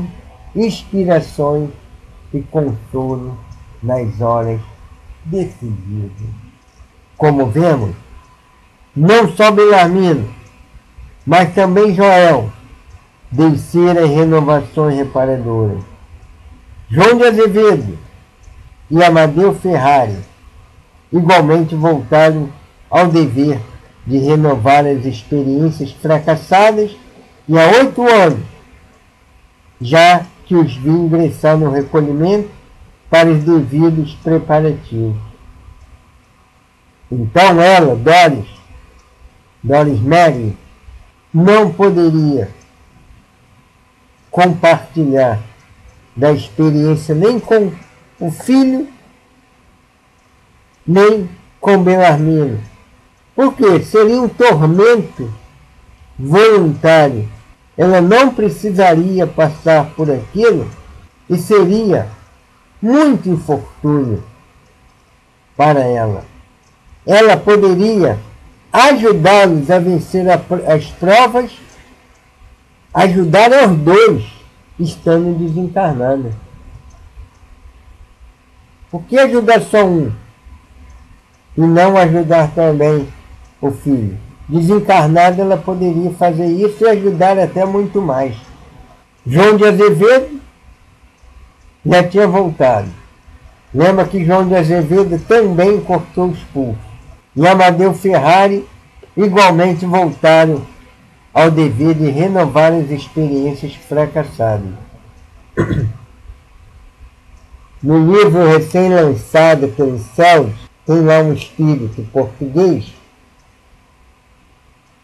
inspirações 0.56 1.68
e 2.32 2.40
consolo 2.42 3.38
nas 3.82 4.20
horas 4.20 4.60
decididas. 5.24 6.28
Como 7.16 7.46
vemos, 7.46 7.94
não 8.94 9.30
só 9.32 9.50
Belarmino, 9.50 10.28
mas 11.26 11.54
também 11.54 11.94
Joel 11.94 12.50
desceram 13.30 14.04
as 14.04 14.10
renovações 14.10 14.96
reparadoras. 14.96 15.82
João 16.88 17.16
de 17.16 17.24
Azevedo 17.24 17.98
e 18.90 19.02
Amadeu 19.02 19.54
Ferrari 19.54 20.18
igualmente 21.12 21.74
voltaram 21.74 22.48
ao 22.90 23.06
dever 23.06 23.60
de 24.06 24.18
renovar 24.18 24.84
as 24.86 25.04
experiências 25.04 25.92
fracassadas 25.92 26.90
e 27.48 27.58
há 27.58 27.66
oito 27.78 28.02
anos 28.08 28.44
já 29.80 30.26
que 30.50 30.54
os 30.56 30.74
vi 30.74 30.90
ingressar 30.90 31.56
no 31.56 31.70
recolhimento 31.70 32.50
para 33.08 33.30
os 33.30 33.44
devidos 33.44 34.14
preparativos. 34.16 35.16
Então 37.08 37.62
ela, 37.62 37.94
Doris, 37.94 38.48
Doris 39.62 40.00
Mary, 40.00 40.56
não 41.32 41.72
poderia 41.72 42.50
compartilhar 44.28 45.40
da 46.16 46.32
experiência 46.32 47.14
nem 47.14 47.38
com 47.38 47.70
o 48.18 48.32
filho, 48.32 48.88
nem 50.84 51.30
com 51.60 51.80
Belarmino. 51.80 52.60
Porque 53.36 53.84
seria 53.84 54.20
um 54.20 54.28
tormento 54.28 55.32
voluntário 56.18 57.28
ela 57.80 58.02
não 58.02 58.34
precisaria 58.34 59.26
passar 59.26 59.86
por 59.96 60.10
aquilo 60.10 60.70
e 61.30 61.38
seria 61.38 62.08
muito 62.82 63.26
infortúnio 63.30 64.22
para 65.56 65.80
ela. 65.80 66.22
Ela 67.06 67.38
poderia 67.38 68.18
ajudá-los 68.70 69.70
a 69.70 69.78
vencer 69.78 70.26
as 70.28 70.90
provas, 70.90 71.52
ajudar 72.92 73.50
os 73.50 73.78
dois 73.78 74.30
estando 74.78 75.38
desencarnados. 75.38 76.34
Por 78.90 79.02
que 79.04 79.18
ajudar 79.18 79.62
só 79.62 79.86
um 79.86 80.12
e 81.56 81.62
não 81.62 81.96
ajudar 81.96 82.54
também 82.54 83.08
o 83.58 83.70
filho? 83.70 84.18
Desencarnada, 84.50 85.42
ela 85.42 85.56
poderia 85.56 86.10
fazer 86.10 86.46
isso 86.46 86.82
e 86.82 86.88
ajudar 86.88 87.38
até 87.38 87.64
muito 87.64 88.02
mais. 88.02 88.34
João 89.24 89.56
de 89.56 89.64
Azevedo 89.64 90.40
já 91.86 92.02
tinha 92.02 92.26
voltado. 92.26 92.88
Lembra 93.72 94.04
que 94.06 94.24
João 94.24 94.48
de 94.48 94.56
Azevedo 94.56 95.20
também 95.28 95.80
cortou 95.80 96.30
os 96.30 96.40
pulsos. 96.52 96.82
E 97.36 97.46
Amadeu 97.46 97.94
Ferrari 97.94 98.66
igualmente 99.16 99.86
voltaram 99.86 100.62
ao 101.32 101.48
dever 101.48 101.94
de 101.94 102.10
renovar 102.10 102.72
as 102.72 102.90
experiências 102.90 103.74
fracassadas. 103.74 104.72
No 107.82 108.12
livro 108.12 108.46
recém-lançado 108.46 109.68
pelos 109.68 110.02
céus, 110.14 110.50
tem 110.84 111.00
lá 111.00 111.20
um 111.20 111.32
espírito 111.32 112.06
português 112.12 112.92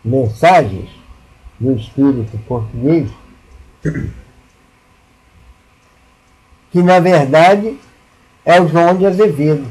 mensagens 0.07 0.89
do 1.59 1.73
Espírito 1.73 2.39
português, 2.47 3.11
que 6.71 6.83
na 6.83 7.01
verdade 7.01 7.77
é 8.45 8.61
o 8.61 8.69
João 8.69 8.97
de 8.97 9.07
Azevedo, 9.07 9.67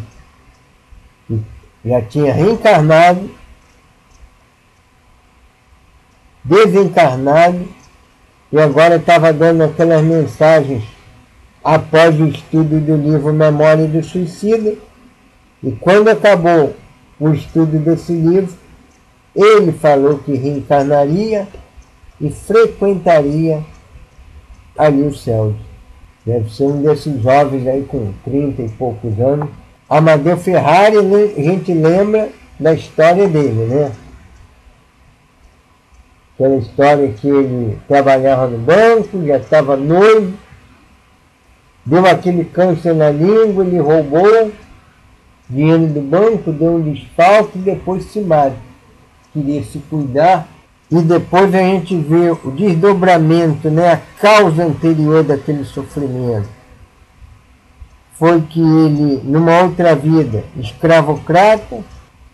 que 1.28 1.42
já 1.86 2.02
tinha 2.02 2.34
reencarnado, 2.34 3.32
desencarnado, 6.44 7.68
e 8.52 8.60
agora 8.60 8.98
estava 8.98 9.32
dando 9.32 9.64
aquelas 9.64 10.04
mensagens 10.04 10.84
após 11.64 12.20
o 12.20 12.28
estudo 12.28 12.80
do 12.80 12.96
livro 12.98 13.34
Memória 13.34 13.88
do 13.88 14.04
Suicida, 14.04 14.76
e 15.64 15.72
quando 15.72 16.10
acabou 16.10 16.76
o 17.20 17.32
estudo 17.32 17.80
desse 17.80 18.12
livro, 18.12 18.65
ele 19.36 19.74
falou 19.74 20.18
que 20.20 20.34
reencarnaria 20.34 21.48
e 22.22 22.32
frequentaria 22.32 23.62
ali 24.78 25.02
o 25.02 25.14
céu. 25.14 25.54
Deve 26.26 26.50
ser 26.50 26.64
um 26.64 26.82
desses 26.82 27.22
jovens 27.22 27.68
aí 27.68 27.84
com 27.84 28.14
30 28.24 28.62
e 28.62 28.70
poucos 28.70 29.20
anos. 29.20 29.50
Amadeu 29.90 30.38
Ferrari, 30.38 31.02
né, 31.02 31.34
a 31.38 31.42
gente 31.42 31.74
lembra 31.74 32.30
da 32.60 32.74
história 32.74 33.28
dele, 33.28 33.66
né? 33.66 33.92
Aquela 36.34 36.56
história 36.56 37.08
que 37.10 37.28
ele 37.28 37.78
trabalhava 37.88 38.48
no 38.48 38.58
banco, 38.58 39.26
já 39.26 39.38
estava 39.38 39.78
noivo, 39.78 40.34
deu 41.86 42.06
aquele 42.06 42.44
câncer 42.46 42.94
na 42.96 43.10
língua, 43.10 43.64
ele 43.64 43.78
roubou 43.78 44.52
dinheiro 45.50 45.88
do 45.88 46.02
banco, 46.02 46.52
deu 46.52 46.76
um 46.76 46.82
desfalque 46.82 47.60
e 47.60 47.62
depois 47.62 48.06
se 48.06 48.20
mata 48.22 48.65
queria 49.36 49.62
se 49.64 49.80
cuidar, 49.90 50.48
e 50.90 51.02
depois 51.02 51.54
a 51.54 51.60
gente 51.60 51.98
vê 51.98 52.32
o 52.32 52.52
desdobramento, 52.52 53.70
né, 53.70 53.94
a 53.94 54.02
causa 54.22 54.64
anterior 54.64 55.24
daquele 55.24 55.66
sofrimento. 55.66 56.48
Foi 58.14 58.42
que 58.42 58.62
ele, 58.62 59.22
numa 59.26 59.64
outra 59.64 59.94
vida, 59.94 60.46
escravocrata, 60.58 61.84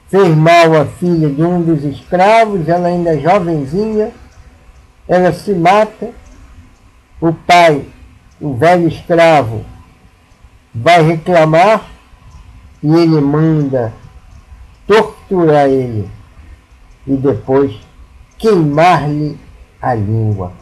fez 0.10 0.36
mal 0.38 0.76
à 0.80 0.86
filha 0.86 1.28
de 1.28 1.42
um 1.42 1.62
dos 1.64 1.84
escravos, 1.84 2.70
ela 2.70 2.88
ainda 2.88 3.20
jovenzinha, 3.20 4.12
ela 5.08 5.34
se 5.34 5.54
mata, 5.54 6.12
o 7.20 7.34
pai, 7.34 7.84
o 8.40 8.54
velho 8.54 8.88
escravo, 8.88 9.66
vai 10.74 11.02
reclamar 11.02 11.84
e 12.84 12.94
ele 12.94 13.20
manda 13.22 13.92
torturar 14.86 15.68
ele 15.68 16.08
e 17.06 17.16
depois 17.16 17.76
queimar-lhe 18.38 19.38
a 19.82 19.94
língua. 19.94 20.54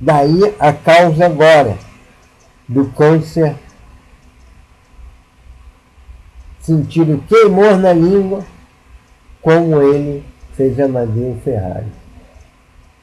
Daí 0.00 0.54
a 0.58 0.72
causa 0.72 1.26
agora 1.26 1.76
do 2.68 2.86
câncer 2.86 3.54
sentir 6.60 7.02
o 7.02 7.18
queimor 7.22 7.76
na 7.78 7.92
língua, 7.92 8.44
como 9.42 9.82
ele 9.82 10.24
fez 10.54 10.78
a 10.78 10.84
Amadeu 10.84 11.36
Ferrari. 11.42 11.86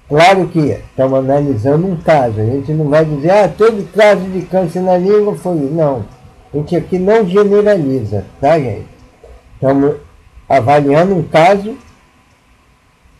Claro 0.08 0.48
que 0.48 0.60
estamos 0.60 1.20
analisando 1.20 1.86
um 1.86 1.98
caso, 1.98 2.40
a 2.40 2.46
gente 2.46 2.72
não 2.72 2.88
vai 2.90 3.04
dizer, 3.04 3.30
ah, 3.30 3.50
todo 3.50 3.92
caso 3.92 4.22
de 4.30 4.42
câncer 4.44 4.82
na 4.82 4.98
língua 4.98 5.36
foi. 5.36 5.56
Não, 5.56 6.06
a 6.54 6.58
gente 6.58 6.76
aqui 6.76 6.98
não 6.98 7.28
generaliza, 7.28 8.26
tá, 8.40 8.58
gente? 8.58 8.88
Estamos 9.56 9.98
avaliando 10.48 11.16
um 11.16 11.24
caso 11.24 11.76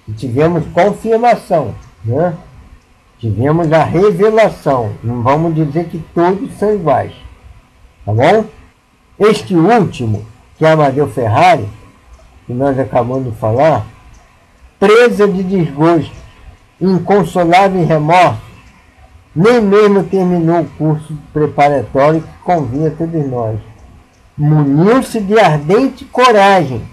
e 0.08 0.14
tivemos 0.14 0.64
confirmação, 0.74 1.74
né? 2.06 2.34
Tivemos 3.20 3.72
a 3.74 3.84
revelação. 3.84 4.92
Não 5.04 5.24
vamos 5.24 5.56
dizer 5.56 5.86
que 5.90 5.98
todos 6.14 6.54
são 6.58 6.74
iguais. 6.74 7.14
Tá 8.06 8.14
bom? 8.14 8.46
Este 9.20 9.56
último, 9.56 10.24
que 10.58 10.66
é 10.66 10.72
Amadeu 10.72 11.10
Ferrari, 11.10 11.68
que 12.46 12.54
nós 12.54 12.78
acabamos 12.80 13.26
de 13.26 13.40
falar, 13.40 13.86
presa 14.80 15.28
de 15.28 15.44
desgosto, 15.44 16.16
inconsolável 16.80 17.82
e 17.82 17.86
remorso, 17.86 18.40
nem 19.36 19.62
mesmo 19.62 20.04
terminou 20.04 20.62
o 20.62 20.70
curso 20.78 21.18
preparatório 21.34 22.22
que 22.22 22.44
convinha 22.44 22.90
a 22.90 22.92
todos 22.92 23.28
nós. 23.28 23.60
Muniu-se 24.38 25.20
de 25.20 25.40
ardente 25.40 26.06
coragem, 26.06 26.84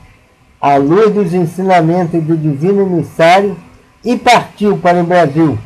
à 0.65 0.77
luz 0.77 1.13
dos 1.13 1.35
ensinamentos 1.35 2.25
do 2.25 2.35
divino 2.39 2.87
emissário, 2.87 3.55
e 4.03 4.17
partiu 4.17 4.79
para 4.79 4.99
o 4.99 5.05
Brasil 5.05 5.59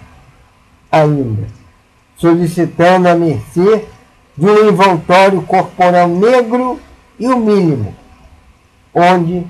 ainda, 0.91 1.47
solicitando 2.17 3.07
a 3.07 3.15
mercê 3.15 3.85
de 4.37 4.45
um 4.45 4.69
envoltório 4.69 5.41
corporal 5.43 6.09
negro 6.09 6.81
e 7.17 7.29
o 7.29 7.39
mínimo, 7.39 7.95
onde 8.93 9.47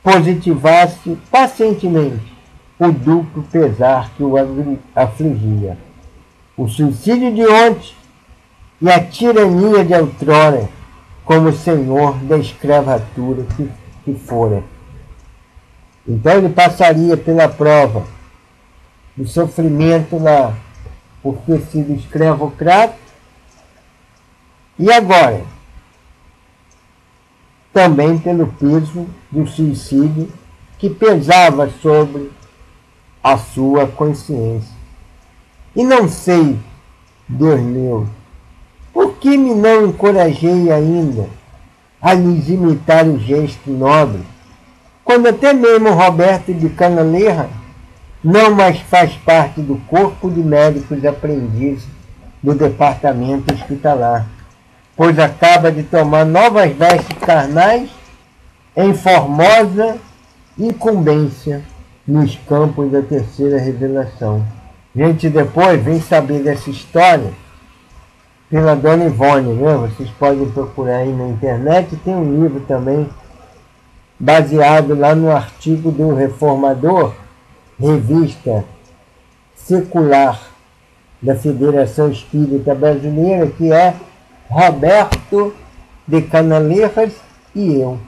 positivasse 0.00 1.18
pacientemente 1.28 2.32
o 2.78 2.92
duplo 2.92 3.42
pesar 3.50 4.12
que 4.16 4.22
o 4.22 4.34
afligia. 4.94 5.76
O 6.56 6.68
suicídio 6.68 7.34
de 7.34 7.44
ontem 7.44 7.94
e 8.80 8.88
a 8.88 9.04
tirania 9.04 9.84
de 9.84 9.92
outrora, 9.92 10.68
como 11.24 11.52
senhor 11.52 12.14
da 12.18 12.38
escravatura 12.38 13.44
que, 13.56 13.68
que 14.04 14.14
fora. 14.14 14.62
Então 16.06 16.32
ele 16.34 16.50
passaria 16.50 17.16
pela 17.16 17.48
prova 17.48 18.06
do 19.16 19.26
sofrimento 19.26 20.18
lá 20.18 20.54
por 21.22 21.36
ter 21.38 21.60
sido 21.62 21.94
escravocrata. 21.94 22.96
E 24.78 24.92
agora? 24.92 25.42
Também 27.72 28.18
pelo 28.18 28.46
peso 28.48 29.06
do 29.30 29.46
suicídio 29.46 30.30
que 30.78 30.90
pesava 30.90 31.70
sobre 31.80 32.30
a 33.22 33.38
sua 33.38 33.86
consciência. 33.86 34.74
E 35.74 35.82
não 35.82 36.08
sei, 36.08 36.58
Deus 37.26 37.60
meu, 37.60 38.06
por 38.92 39.14
que 39.14 39.36
me 39.36 39.54
não 39.54 39.86
encorajei 39.86 40.70
ainda 40.70 41.28
a 42.00 42.12
lhes 42.12 42.48
imitar 42.48 43.06
o 43.06 43.18
gesto 43.18 43.70
nobre, 43.70 44.20
quando 45.04 45.28
até 45.28 45.52
mesmo 45.52 45.90
Roberto 45.90 46.52
de 46.52 46.68
Canalerra 46.70 47.48
não 48.22 48.54
mais 48.54 48.78
faz 48.80 49.12
parte 49.16 49.60
do 49.60 49.76
corpo 49.86 50.30
de 50.30 50.40
médicos 50.40 51.04
aprendizes 51.04 51.86
do 52.42 52.54
departamento 52.54 53.52
hospitalar, 53.52 54.26
pois 54.96 55.18
acaba 55.18 55.70
de 55.70 55.82
tomar 55.82 56.24
novas 56.24 56.72
vestes 56.72 57.18
carnais 57.18 57.90
em 58.76 58.94
formosa 58.94 59.98
incumbência 60.58 61.62
nos 62.06 62.36
campos 62.48 62.90
da 62.90 63.02
terceira 63.02 63.58
revelação. 63.58 64.44
Gente, 64.94 65.28
depois 65.28 65.82
vem 65.82 66.00
saber 66.00 66.42
dessa 66.42 66.70
história 66.70 67.32
pela 68.48 68.76
Dona 68.76 69.06
Ivone, 69.06 69.54
né? 69.54 69.74
Vocês 69.76 70.08
podem 70.18 70.48
procurar 70.50 70.98
aí 70.98 71.12
na 71.12 71.28
internet. 71.28 71.96
Tem 72.04 72.14
um 72.14 72.42
livro 72.42 72.60
também 72.60 73.08
baseado 74.18 74.94
lá 74.94 75.14
no 75.14 75.30
artigo 75.30 75.90
do 75.90 76.14
Reformador, 76.14 77.14
revista 77.78 78.64
secular 79.54 80.40
da 81.20 81.34
Federação 81.34 82.10
Espírita 82.10 82.74
Brasileira, 82.74 83.46
que 83.46 83.72
é 83.72 83.94
Roberto 84.48 85.54
de 86.06 86.22
Canaleiras 86.22 87.12
e 87.54 87.80
eu, 87.80 87.98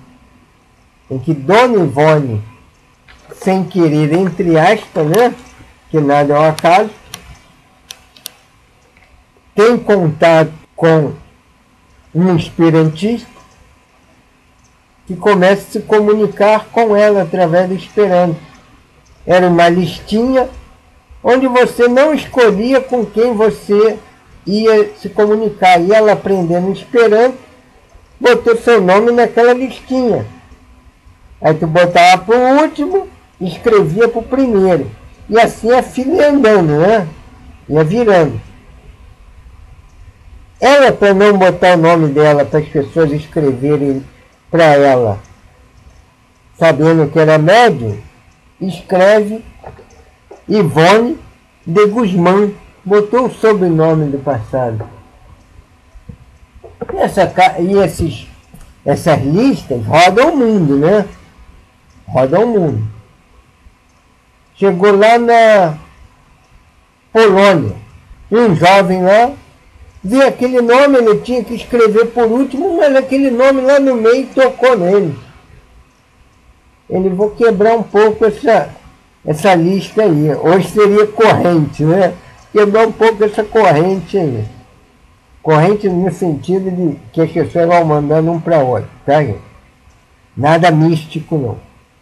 em 1.10 1.18
que 1.18 1.32
Dona 1.32 1.84
Ivone, 1.84 2.42
sem 3.34 3.64
querer, 3.64 4.12
entre 4.12 4.58
aspas, 4.58 5.06
né, 5.06 5.34
que 5.90 5.98
nada 5.98 6.34
é 6.34 6.38
um 6.38 6.44
acaso, 6.44 6.90
tem 9.54 9.78
contato 9.78 10.52
com 10.76 11.14
um 12.14 12.36
esperantista 12.36 13.35
que 15.06 15.14
começa 15.14 15.62
a 15.62 15.72
se 15.72 15.80
comunicar 15.80 16.66
com 16.72 16.96
ela 16.96 17.22
através 17.22 17.68
do 17.68 17.74
Esperanto 17.74 18.36
era 19.26 19.48
uma 19.48 19.68
listinha 19.68 20.48
onde 21.22 21.48
você 21.48 21.88
não 21.88 22.14
escolhia 22.14 22.80
com 22.80 23.04
quem 23.04 23.34
você 23.34 23.98
ia 24.46 24.92
se 24.96 25.08
comunicar. 25.08 25.80
E 25.80 25.92
ela 25.92 26.12
aprendendo 26.12 26.72
Esperanto, 26.72 27.36
botou 28.20 28.56
seu 28.56 28.80
nome 28.80 29.10
naquela 29.10 29.52
listinha. 29.52 30.24
Aí 31.40 31.54
tu 31.54 31.66
botava 31.66 32.22
para 32.22 32.36
o 32.36 32.62
último 32.62 33.08
escrevia 33.40 34.08
para 34.08 34.20
o 34.20 34.22
primeiro. 34.22 34.90
E 35.28 35.38
assim 35.38 35.72
a 35.72 35.82
filha 35.82 36.22
ia 36.22 36.30
andando, 36.30 36.78
né? 36.78 37.08
Ia 37.68 37.82
virando. 37.82 38.40
Ela, 40.60 40.92
para 40.92 41.12
não 41.12 41.36
botar 41.36 41.74
o 41.74 41.76
nome 41.76 42.08
dela 42.08 42.44
para 42.44 42.60
as 42.60 42.68
pessoas 42.68 43.12
escreverem 43.12 44.02
para 44.50 44.64
ela, 44.64 45.18
sabendo 46.58 47.10
que 47.10 47.18
era 47.18 47.38
médium, 47.38 47.98
escreve 48.60 49.44
Ivone 50.48 51.18
de 51.66 51.86
Guzmán, 51.86 52.52
botou 52.84 53.26
o 53.26 53.34
sobrenome 53.34 54.10
do 54.10 54.18
passado. 54.18 54.88
E, 56.92 56.96
essa, 56.98 57.32
e 57.58 57.78
esses, 57.78 58.28
essas 58.84 59.22
listas 59.22 59.84
rodam 59.84 60.32
o 60.32 60.36
mundo, 60.36 60.76
né? 60.76 61.04
Rodam 62.06 62.44
o 62.44 62.46
mundo. 62.46 62.88
Chegou 64.54 64.96
lá 64.96 65.18
na 65.18 65.76
Polônia, 67.12 67.76
um 68.30 68.54
jovem 68.54 69.02
lá, 69.02 69.32
viu 70.02 70.26
aquele 70.26 70.60
nome, 70.60 70.98
ele 70.98 71.18
tinha 71.18 71.44
que 71.44 71.54
escrever 71.54 72.06
por 72.06 72.24
último, 72.24 72.76
mas 72.76 72.94
aquele 72.94 73.30
nome 73.30 73.60
lá 73.62 73.78
no 73.78 73.94
meio 73.94 74.26
tocou 74.34 74.76
nele 74.76 75.26
ele 76.88 77.10
vou 77.10 77.30
quebrar 77.30 77.74
um 77.76 77.82
pouco 77.82 78.24
essa, 78.24 78.70
essa 79.24 79.54
lista 79.54 80.02
aí. 80.02 80.32
Hoje 80.34 80.70
seria 80.70 81.06
corrente, 81.06 81.84
né? 81.84 82.14
Quebrar 82.52 82.86
um 82.86 82.92
pouco 82.92 83.24
essa 83.24 83.44
corrente 83.44 84.16
aí. 84.16 84.44
Corrente 85.42 85.88
no 85.88 86.12
sentido 86.12 86.70
de 86.70 86.98
que 87.12 87.20
as 87.20 87.30
pessoas 87.30 87.66
vão 87.66 87.84
mandando 87.84 88.32
um 88.32 88.40
para 88.40 88.58
outro, 88.58 88.88
tá, 89.04 89.22
gente? 89.22 89.40
Nada 90.36 90.70
místico, 90.70 91.36
não. 91.36 91.58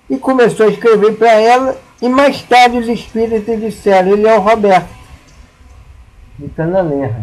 E 0.09 0.16
começou 0.16 0.66
a 0.66 0.70
escrever 0.70 1.16
para 1.16 1.33
ela, 1.33 1.76
e 2.00 2.09
mais 2.09 2.42
tarde 2.42 2.78
os 2.78 2.88
espíritos 2.88 3.61
disseram, 3.61 4.12
ele 4.12 4.26
é 4.26 4.37
o 4.37 4.40
Roberto, 4.40 4.88
de 6.38 6.48
Canalerra. 6.48 7.22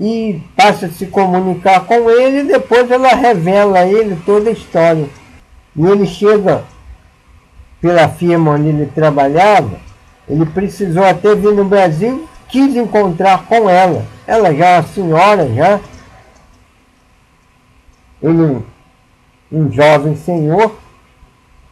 E 0.00 0.40
passa 0.56 0.86
a 0.86 0.90
se 0.90 1.06
comunicar 1.06 1.84
com 1.86 2.08
ele, 2.08 2.40
e 2.40 2.44
depois 2.44 2.90
ela 2.90 3.08
revela 3.08 3.80
a 3.80 3.86
ele 3.86 4.16
toda 4.24 4.48
a 4.48 4.52
história. 4.52 5.08
E 5.74 5.86
ele 5.86 6.06
chega 6.06 6.64
pela 7.80 8.08
firma 8.08 8.52
onde 8.52 8.68
ele 8.68 8.86
trabalhava, 8.86 9.78
ele 10.28 10.44
precisou 10.46 11.04
até 11.04 11.34
vir 11.34 11.52
no 11.52 11.64
Brasil, 11.64 12.28
quis 12.48 12.76
encontrar 12.76 13.46
com 13.46 13.68
ela. 13.68 14.04
Ela 14.26 14.54
já 14.54 14.66
é 14.66 14.80
uma 14.80 14.88
senhora, 14.88 15.54
já. 15.54 15.80
Ele, 18.22 18.62
um 19.50 19.72
jovem 19.72 20.16
senhor, 20.16 20.76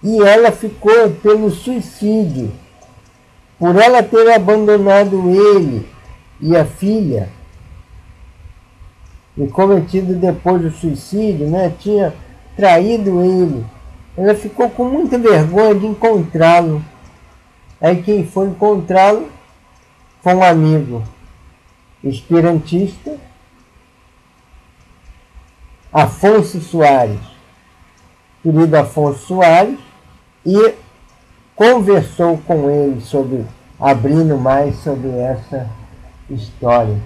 e 0.03 0.23
ela 0.23 0.53
ficou 0.53 1.11
pelo 1.23 1.51
suicídio. 1.51 2.53
Por 3.59 3.77
ela 3.77 4.03
ter 4.03 4.31
abandonado 4.33 5.31
ele 5.31 5.87
e 6.41 6.57
a 6.57 6.65
filha, 6.65 7.29
e 9.37 9.47
cometido 9.49 10.15
depois 10.15 10.63
do 10.63 10.71
suicídio, 10.71 11.49
né, 11.49 11.73
tinha 11.79 12.15
traído 12.57 13.23
ele 13.23 13.65
ela 14.17 14.35
ficou 14.35 14.71
com 14.71 14.85
muita 14.85 15.19
vergonha 15.19 15.75
de 15.75 15.87
encontrá-lo. 15.87 16.83
Aí 17.81 18.03
quem 18.03 18.27
foi 18.27 18.47
encontrá-lo 18.47 19.29
foi 20.23 20.35
um 20.35 20.43
amigo 20.43 21.03
esperantista, 22.03 23.19
Afonso 25.93 26.61
Soares, 26.61 27.21
querido 28.43 28.77
Afonso 28.77 29.27
Soares, 29.27 29.79
e 30.45 30.75
conversou 31.55 32.39
com 32.39 32.71
ele 32.71 33.01
sobre, 33.01 33.45
abrindo 33.79 34.39
mais 34.39 34.77
sobre 34.77 35.11
essa 35.19 35.69
história. 36.31 36.97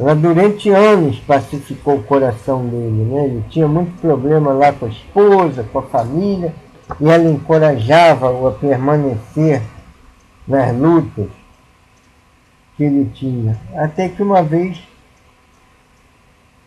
Ela 0.00 0.14
durante 0.14 0.70
anos 0.70 1.18
pacificou 1.18 1.96
o 1.96 2.02
coração 2.02 2.66
dele, 2.66 3.04
né? 3.04 3.26
Ele 3.26 3.44
tinha 3.50 3.68
muito 3.68 4.00
problema 4.00 4.50
lá 4.50 4.72
com 4.72 4.86
a 4.86 4.88
esposa, 4.88 5.62
com 5.70 5.78
a 5.78 5.82
família, 5.82 6.54
e 6.98 7.06
ela 7.06 7.28
encorajava-o 7.28 8.48
a 8.48 8.52
permanecer 8.52 9.60
nas 10.48 10.74
lutas 10.74 11.28
que 12.78 12.84
ele 12.84 13.10
tinha. 13.12 13.60
Até 13.76 14.08
que 14.08 14.22
uma 14.22 14.42
vez 14.42 14.82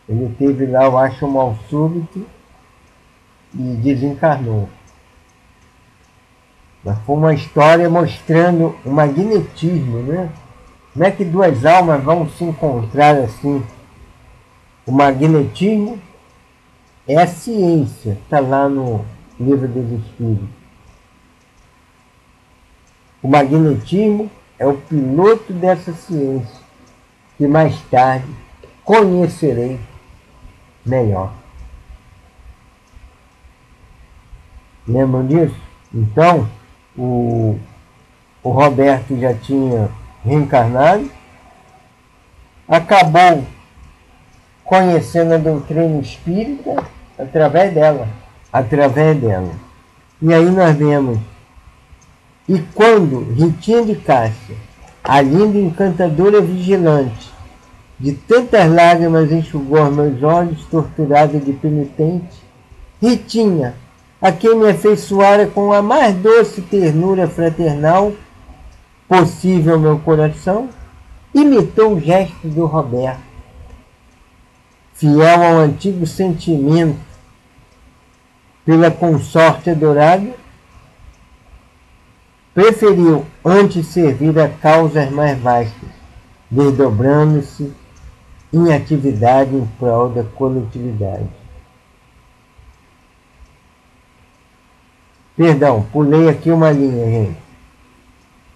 ele 0.07 0.35
teve 0.37 0.67
lá, 0.67 0.83
eu 0.83 0.95
acho, 0.95 1.25
um 1.25 1.31
mal 1.31 1.57
súbito 1.67 2.23
e 3.55 3.63
desencarnou. 3.77 4.69
Mas 6.83 6.99
foi 6.99 7.15
uma 7.15 7.33
história 7.33 7.89
mostrando 7.89 8.75
o 8.85 8.91
magnetismo, 8.91 10.03
né? 10.03 10.29
Como 10.93 11.05
é 11.05 11.09
que 11.09 11.25
duas 11.25 11.65
almas 11.65 12.03
vão 12.03 12.29
se 12.29 12.43
encontrar 12.43 13.15
assim? 13.17 13.65
O 14.85 14.91
magnetismo 14.91 15.99
é 17.07 17.17
a 17.17 17.25
ciência, 17.25 18.11
está 18.23 18.39
lá 18.39 18.69
no 18.69 19.03
livro 19.39 19.67
dos 19.67 19.91
Espíritos. 20.05 20.47
O 23.23 23.27
magnetismo 23.27 24.29
é 24.59 24.67
o 24.67 24.77
piloto 24.77 25.51
dessa 25.51 25.93
ciência, 25.93 26.61
que 27.37 27.47
mais 27.47 27.81
tarde 27.89 28.27
conhecerei 28.83 29.79
melhor. 30.85 31.33
Lembram 34.87 35.25
disso? 35.25 35.55
Então, 35.91 36.47
o, 36.95 37.57
o 38.43 38.49
Roberto 38.51 39.17
já 39.19 39.33
tinha 39.33 39.89
reencarnado, 40.23 41.09
acabou 42.67 43.43
conhecendo 44.63 45.33
a 45.33 45.37
doutrina 45.37 45.99
espírita 45.99 46.83
através 47.19 47.73
dela, 47.73 48.07
através 48.51 49.17
dela. 49.17 49.51
E 50.21 50.33
aí 50.33 50.49
nós 50.49 50.75
vemos, 50.75 51.19
e 52.47 52.59
quando 52.73 53.33
Ritinha 53.33 53.85
de 53.85 53.95
Cássia, 53.95 54.55
a 55.03 55.21
linda 55.21 55.57
encantadora 55.57 56.41
vigilante, 56.41 57.31
de 57.99 58.13
tantas 58.13 58.69
lágrimas 58.71 59.31
enxugou 59.31 59.91
meus 59.91 60.21
olhos, 60.23 60.65
torturada 60.65 61.39
de 61.39 61.53
penitente, 61.53 62.41
Ritinha, 63.01 63.75
a 64.21 64.31
quem 64.31 64.55
me 64.55 64.69
afeiçoara 64.69 65.47
com 65.47 65.73
a 65.73 65.81
mais 65.81 66.15
doce 66.15 66.61
ternura 66.61 67.27
fraternal, 67.27 68.13
possível 69.07 69.79
meu 69.79 69.99
coração, 69.99 70.69
imitou 71.33 71.93
o 71.93 71.99
gesto 71.99 72.47
do 72.47 72.65
Roberto, 72.65 73.21
fiel 74.93 75.43
ao 75.43 75.57
antigo 75.59 76.05
sentimento 76.05 76.99
pela 78.65 78.89
consorte 78.91 79.69
adorada, 79.69 80.33
preferiu 82.53 83.25
antes 83.43 83.87
servir 83.87 84.39
a 84.39 84.47
causas 84.47 85.09
mais 85.09 85.37
vastas, 85.39 85.89
desdobrando-se 86.49 87.73
em 88.53 88.71
atividade 88.71 89.55
em 89.55 89.65
prol 89.79 90.09
da 90.09 90.23
coletividade. 90.23 91.27
Perdão, 95.35 95.83
pulei 95.91 96.29
aqui 96.29 96.51
uma 96.51 96.71
linha, 96.71 97.05
gente 97.05 97.42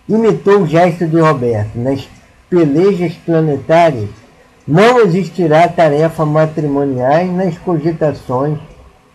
imitou 0.08 0.62
o 0.62 0.68
gesto 0.68 1.06
de 1.06 1.20
Roberto. 1.20 1.78
Nas 1.78 2.08
pelejas 2.50 3.14
planetárias 3.26 4.10
não 4.68 5.00
existirá 5.00 5.68
tarefa 5.68 6.26
matrimoniais 6.26 7.32
nas 7.32 7.58
cogitações 7.58 8.60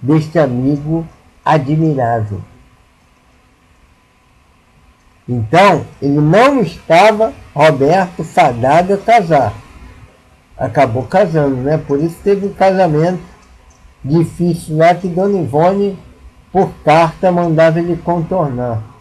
deste 0.01 0.39
amigo 0.39 1.07
admirável. 1.45 2.41
Então, 5.29 5.85
ele 6.01 6.21
não 6.21 6.61
estava, 6.61 7.33
Roberto, 7.55 8.25
fadado 8.25 8.95
a 8.95 8.99
casar. 8.99 9.55
Acabou 10.59 11.05
casando, 11.05 11.57
né? 11.57 11.79
Por 11.79 12.01
isso 12.01 12.17
teve 12.23 12.47
um 12.47 12.53
casamento 12.53 13.21
difícil 14.05 14.77
lá 14.77 14.95
que 14.95 15.09
Dona 15.09 15.39
Ivone, 15.39 15.99
por 16.51 16.71
carta, 16.85 17.31
mandava 17.31 17.79
ele 17.79 17.97
contornar 17.97 18.92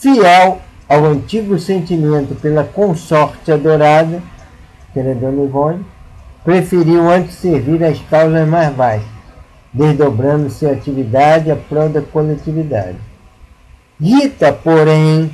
fiel 0.00 0.58
ao 0.88 1.04
antigo 1.04 1.58
sentimento 1.58 2.34
pela 2.34 2.64
consorte 2.64 3.52
adorada, 3.52 4.20
que 4.92 4.98
era 4.98 5.14
Dona 5.14 5.44
Ivone, 5.44 5.84
preferiu 6.42 7.08
antes 7.08 7.34
servir 7.34 7.84
as 7.84 8.00
causas 8.00 8.48
mais 8.48 8.74
baixas, 8.74 9.06
desdobrando-se 9.72 10.66
a 10.66 10.72
atividade 10.72 11.50
a 11.50 11.56
prol 11.56 11.90
da 11.90 12.00
coletividade. 12.00 12.96
Rita, 14.00 14.52
porém, 14.52 15.30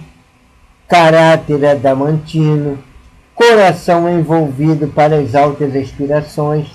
caráter 0.88 1.64
adamantino, 1.64 2.78
coração 3.34 4.10
envolvido 4.10 4.88
para 4.88 5.16
as 5.20 5.36
altas 5.36 5.76
aspirações, 5.76 6.66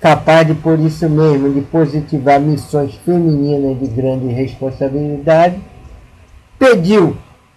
capaz 0.00 0.46
de 0.46 0.54
por 0.54 0.78
isso 0.80 1.08
mesmo 1.08 1.54
de 1.54 1.60
positivar 1.60 2.40
missões 2.40 2.94
femininas 3.04 3.78
de 3.78 3.86
grande 3.86 4.26
responsabilidade, 4.26 5.60
pediu 6.58 7.16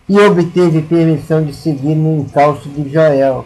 e 0.10 0.20
obteve 0.20 0.82
permissão 0.82 1.44
de 1.46 1.54
seguir 1.54 1.94
no 1.94 2.22
encalço 2.22 2.68
de 2.68 2.90
Joel, 2.90 3.46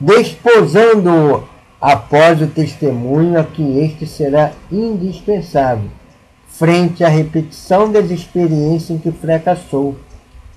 desposando-o 0.00 1.44
após 1.78 2.40
o 2.40 2.46
testemunho 2.46 3.38
a 3.38 3.44
que 3.44 3.78
este 3.78 4.06
será 4.06 4.52
indispensável, 4.70 5.90
frente 6.48 7.04
à 7.04 7.08
repetição 7.08 7.92
das 7.92 8.10
experiências 8.10 8.90
em 8.90 8.98
que 8.98 9.12
fracassou, 9.12 9.96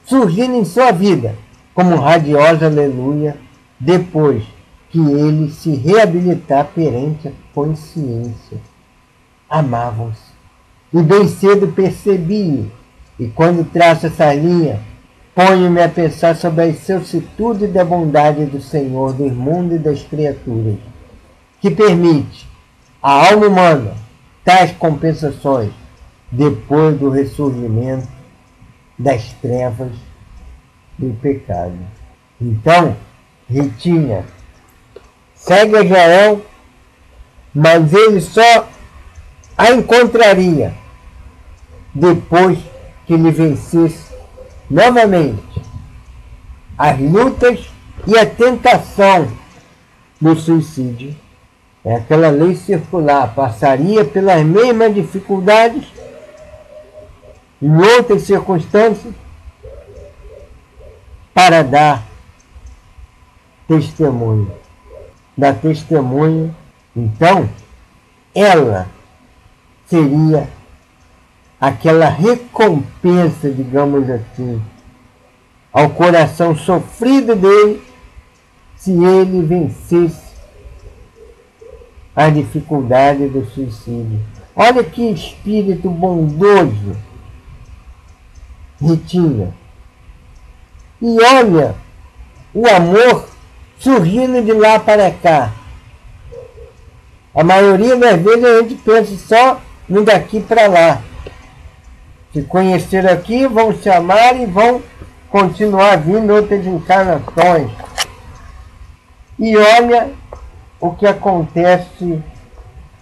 surgindo 0.06 0.56
em 0.56 0.64
sua 0.64 0.92
vida 0.92 1.36
como 1.74 1.98
radiosa 1.98 2.68
aleluia, 2.68 3.36
depois 3.78 4.44
que 4.90 5.00
ele 5.00 5.52
se 5.52 5.76
reabilitar 5.76 6.70
perante 6.74 7.28
a 7.28 7.32
consciência. 7.54 8.58
Amavam-se. 9.50 10.34
E 10.94 11.02
bem 11.02 11.28
cedo 11.28 11.68
percebi, 11.68 12.72
e 13.20 13.28
quando 13.28 13.70
traço 13.70 14.08
essa 14.08 14.34
linha, 14.34 14.80
Ponho-me 15.36 15.82
a 15.82 15.90
pensar 15.90 16.34
sobre 16.38 16.64
a 16.64 16.68
excelsitude 16.68 17.68
da 17.68 17.84
bondade 17.84 18.46
do 18.46 18.62
Senhor 18.62 19.12
do 19.12 19.26
mundo 19.26 19.76
e 19.76 19.78
das 19.78 20.02
criaturas, 20.02 20.78
que 21.60 21.70
permite 21.70 22.48
à 23.04 23.32
alma 23.32 23.48
humana 23.48 23.98
tais 24.46 24.72
compensações 24.72 25.74
depois 26.32 26.98
do 26.98 27.10
ressurgimento 27.10 28.08
das 28.98 29.34
trevas 29.42 29.92
do 30.98 31.14
pecado. 31.16 31.78
Então, 32.40 32.96
Ritinha 33.50 34.24
segue 35.36 35.76
a 35.76 35.86
Jael, 35.86 36.42
mas 37.54 37.94
ele 37.94 38.22
só 38.22 38.70
a 39.58 39.72
encontraria 39.72 40.74
depois 41.94 42.58
que 43.06 43.18
lhe 43.18 43.32
vencesse 43.32 44.05
novamente 44.70 45.62
as 46.78 47.00
lutas 47.00 47.68
e 48.06 48.18
a 48.18 48.26
tentação 48.26 49.28
do 50.20 50.36
suicídio. 50.36 51.16
É 51.84 51.96
aquela 51.96 52.30
lei 52.30 52.56
circular, 52.56 53.34
passaria 53.36 54.04
pelas 54.04 54.44
mesmas 54.44 54.94
dificuldades 54.94 55.86
em 57.62 57.76
outras 57.78 58.24
circunstâncias 58.24 59.14
para 61.34 61.64
dar 61.64 62.04
testemunho. 63.68 64.52
Dar 65.38 65.54
testemunho, 65.56 66.56
então, 66.96 67.50
ela 68.34 68.88
seria 69.86 70.48
aquela 71.66 72.08
recompensa, 72.08 73.50
digamos 73.50 74.08
assim, 74.08 74.62
ao 75.74 75.90
coração 75.90 76.56
sofrido 76.56 77.36
dele, 77.36 77.82
se 78.78 78.92
ele 78.92 79.42
vencesse 79.42 80.36
a 82.16 82.30
dificuldade 82.30 83.28
do 83.30 83.44
suicídio. 83.48 84.20
Olha 84.56 84.84
que 84.84 85.10
espírito 85.10 85.90
bondoso, 85.90 86.96
Ritinha. 88.80 89.52
E 91.02 91.18
olha 91.20 91.76
o 92.54 92.68
amor 92.68 93.28
surgindo 93.80 94.44
de 94.44 94.54
lá 94.54 94.78
para 94.80 95.10
cá. 95.10 95.52
A 97.34 97.44
maioria 97.44 97.98
das 97.98 98.22
vezes 98.22 98.44
a 98.44 98.62
gente 98.62 98.76
pensa 98.76 99.18
só 99.18 99.62
no 99.90 100.04
daqui 100.04 100.40
para 100.42 100.68
lá. 100.68 101.02
Se 102.36 102.44
conheceram 102.44 103.14
aqui, 103.14 103.48
vão 103.48 103.74
se 103.74 103.90
amar 103.90 104.36
e 104.36 104.46
vão 104.46 104.84
continuar 105.30 105.96
vindo 105.96 106.34
outras 106.34 106.66
encarnações. 106.66 107.72
E 109.40 109.56
olha 109.56 110.12
o 110.78 110.92
que 110.92 111.08
acontece 111.08 112.22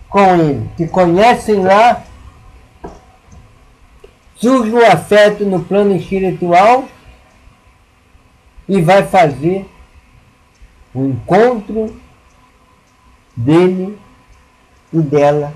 com 0.07 0.35
ele. 0.35 0.69
Se 0.77 0.87
conhecem 0.87 1.63
lá, 1.63 2.03
surge 4.35 4.69
o 4.69 4.85
afeto 4.85 5.43
no 5.45 5.63
plano 5.63 5.95
espiritual 5.95 6.85
e 8.69 8.83
vai 8.83 9.01
fazer 9.01 9.67
o 10.93 11.05
encontro 11.05 11.99
dele 13.35 13.97
e 14.93 14.99
dela 14.99 15.51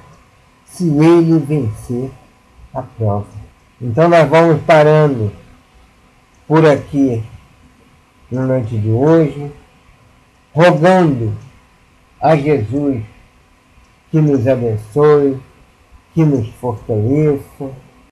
se 0.65 0.89
ele 0.89 1.38
vencer 1.38 2.09
a 2.73 2.82
prova. 2.82 3.37
Então 3.80 4.09
nós 4.09 4.28
vamos 4.28 4.61
parando 4.63 5.32
por 6.47 6.65
aqui 6.65 7.23
na 8.32 8.41
noite 8.45 8.75
de 8.75 8.89
hoje, 8.89 9.51
rogando 10.51 11.34
a 12.19 12.36
Jesus 12.36 13.03
que 14.09 14.19
nos 14.19 14.47
abençoe, 14.47 15.38
que 16.13 16.23
nos 16.25 16.47
fortaleça 16.55 17.69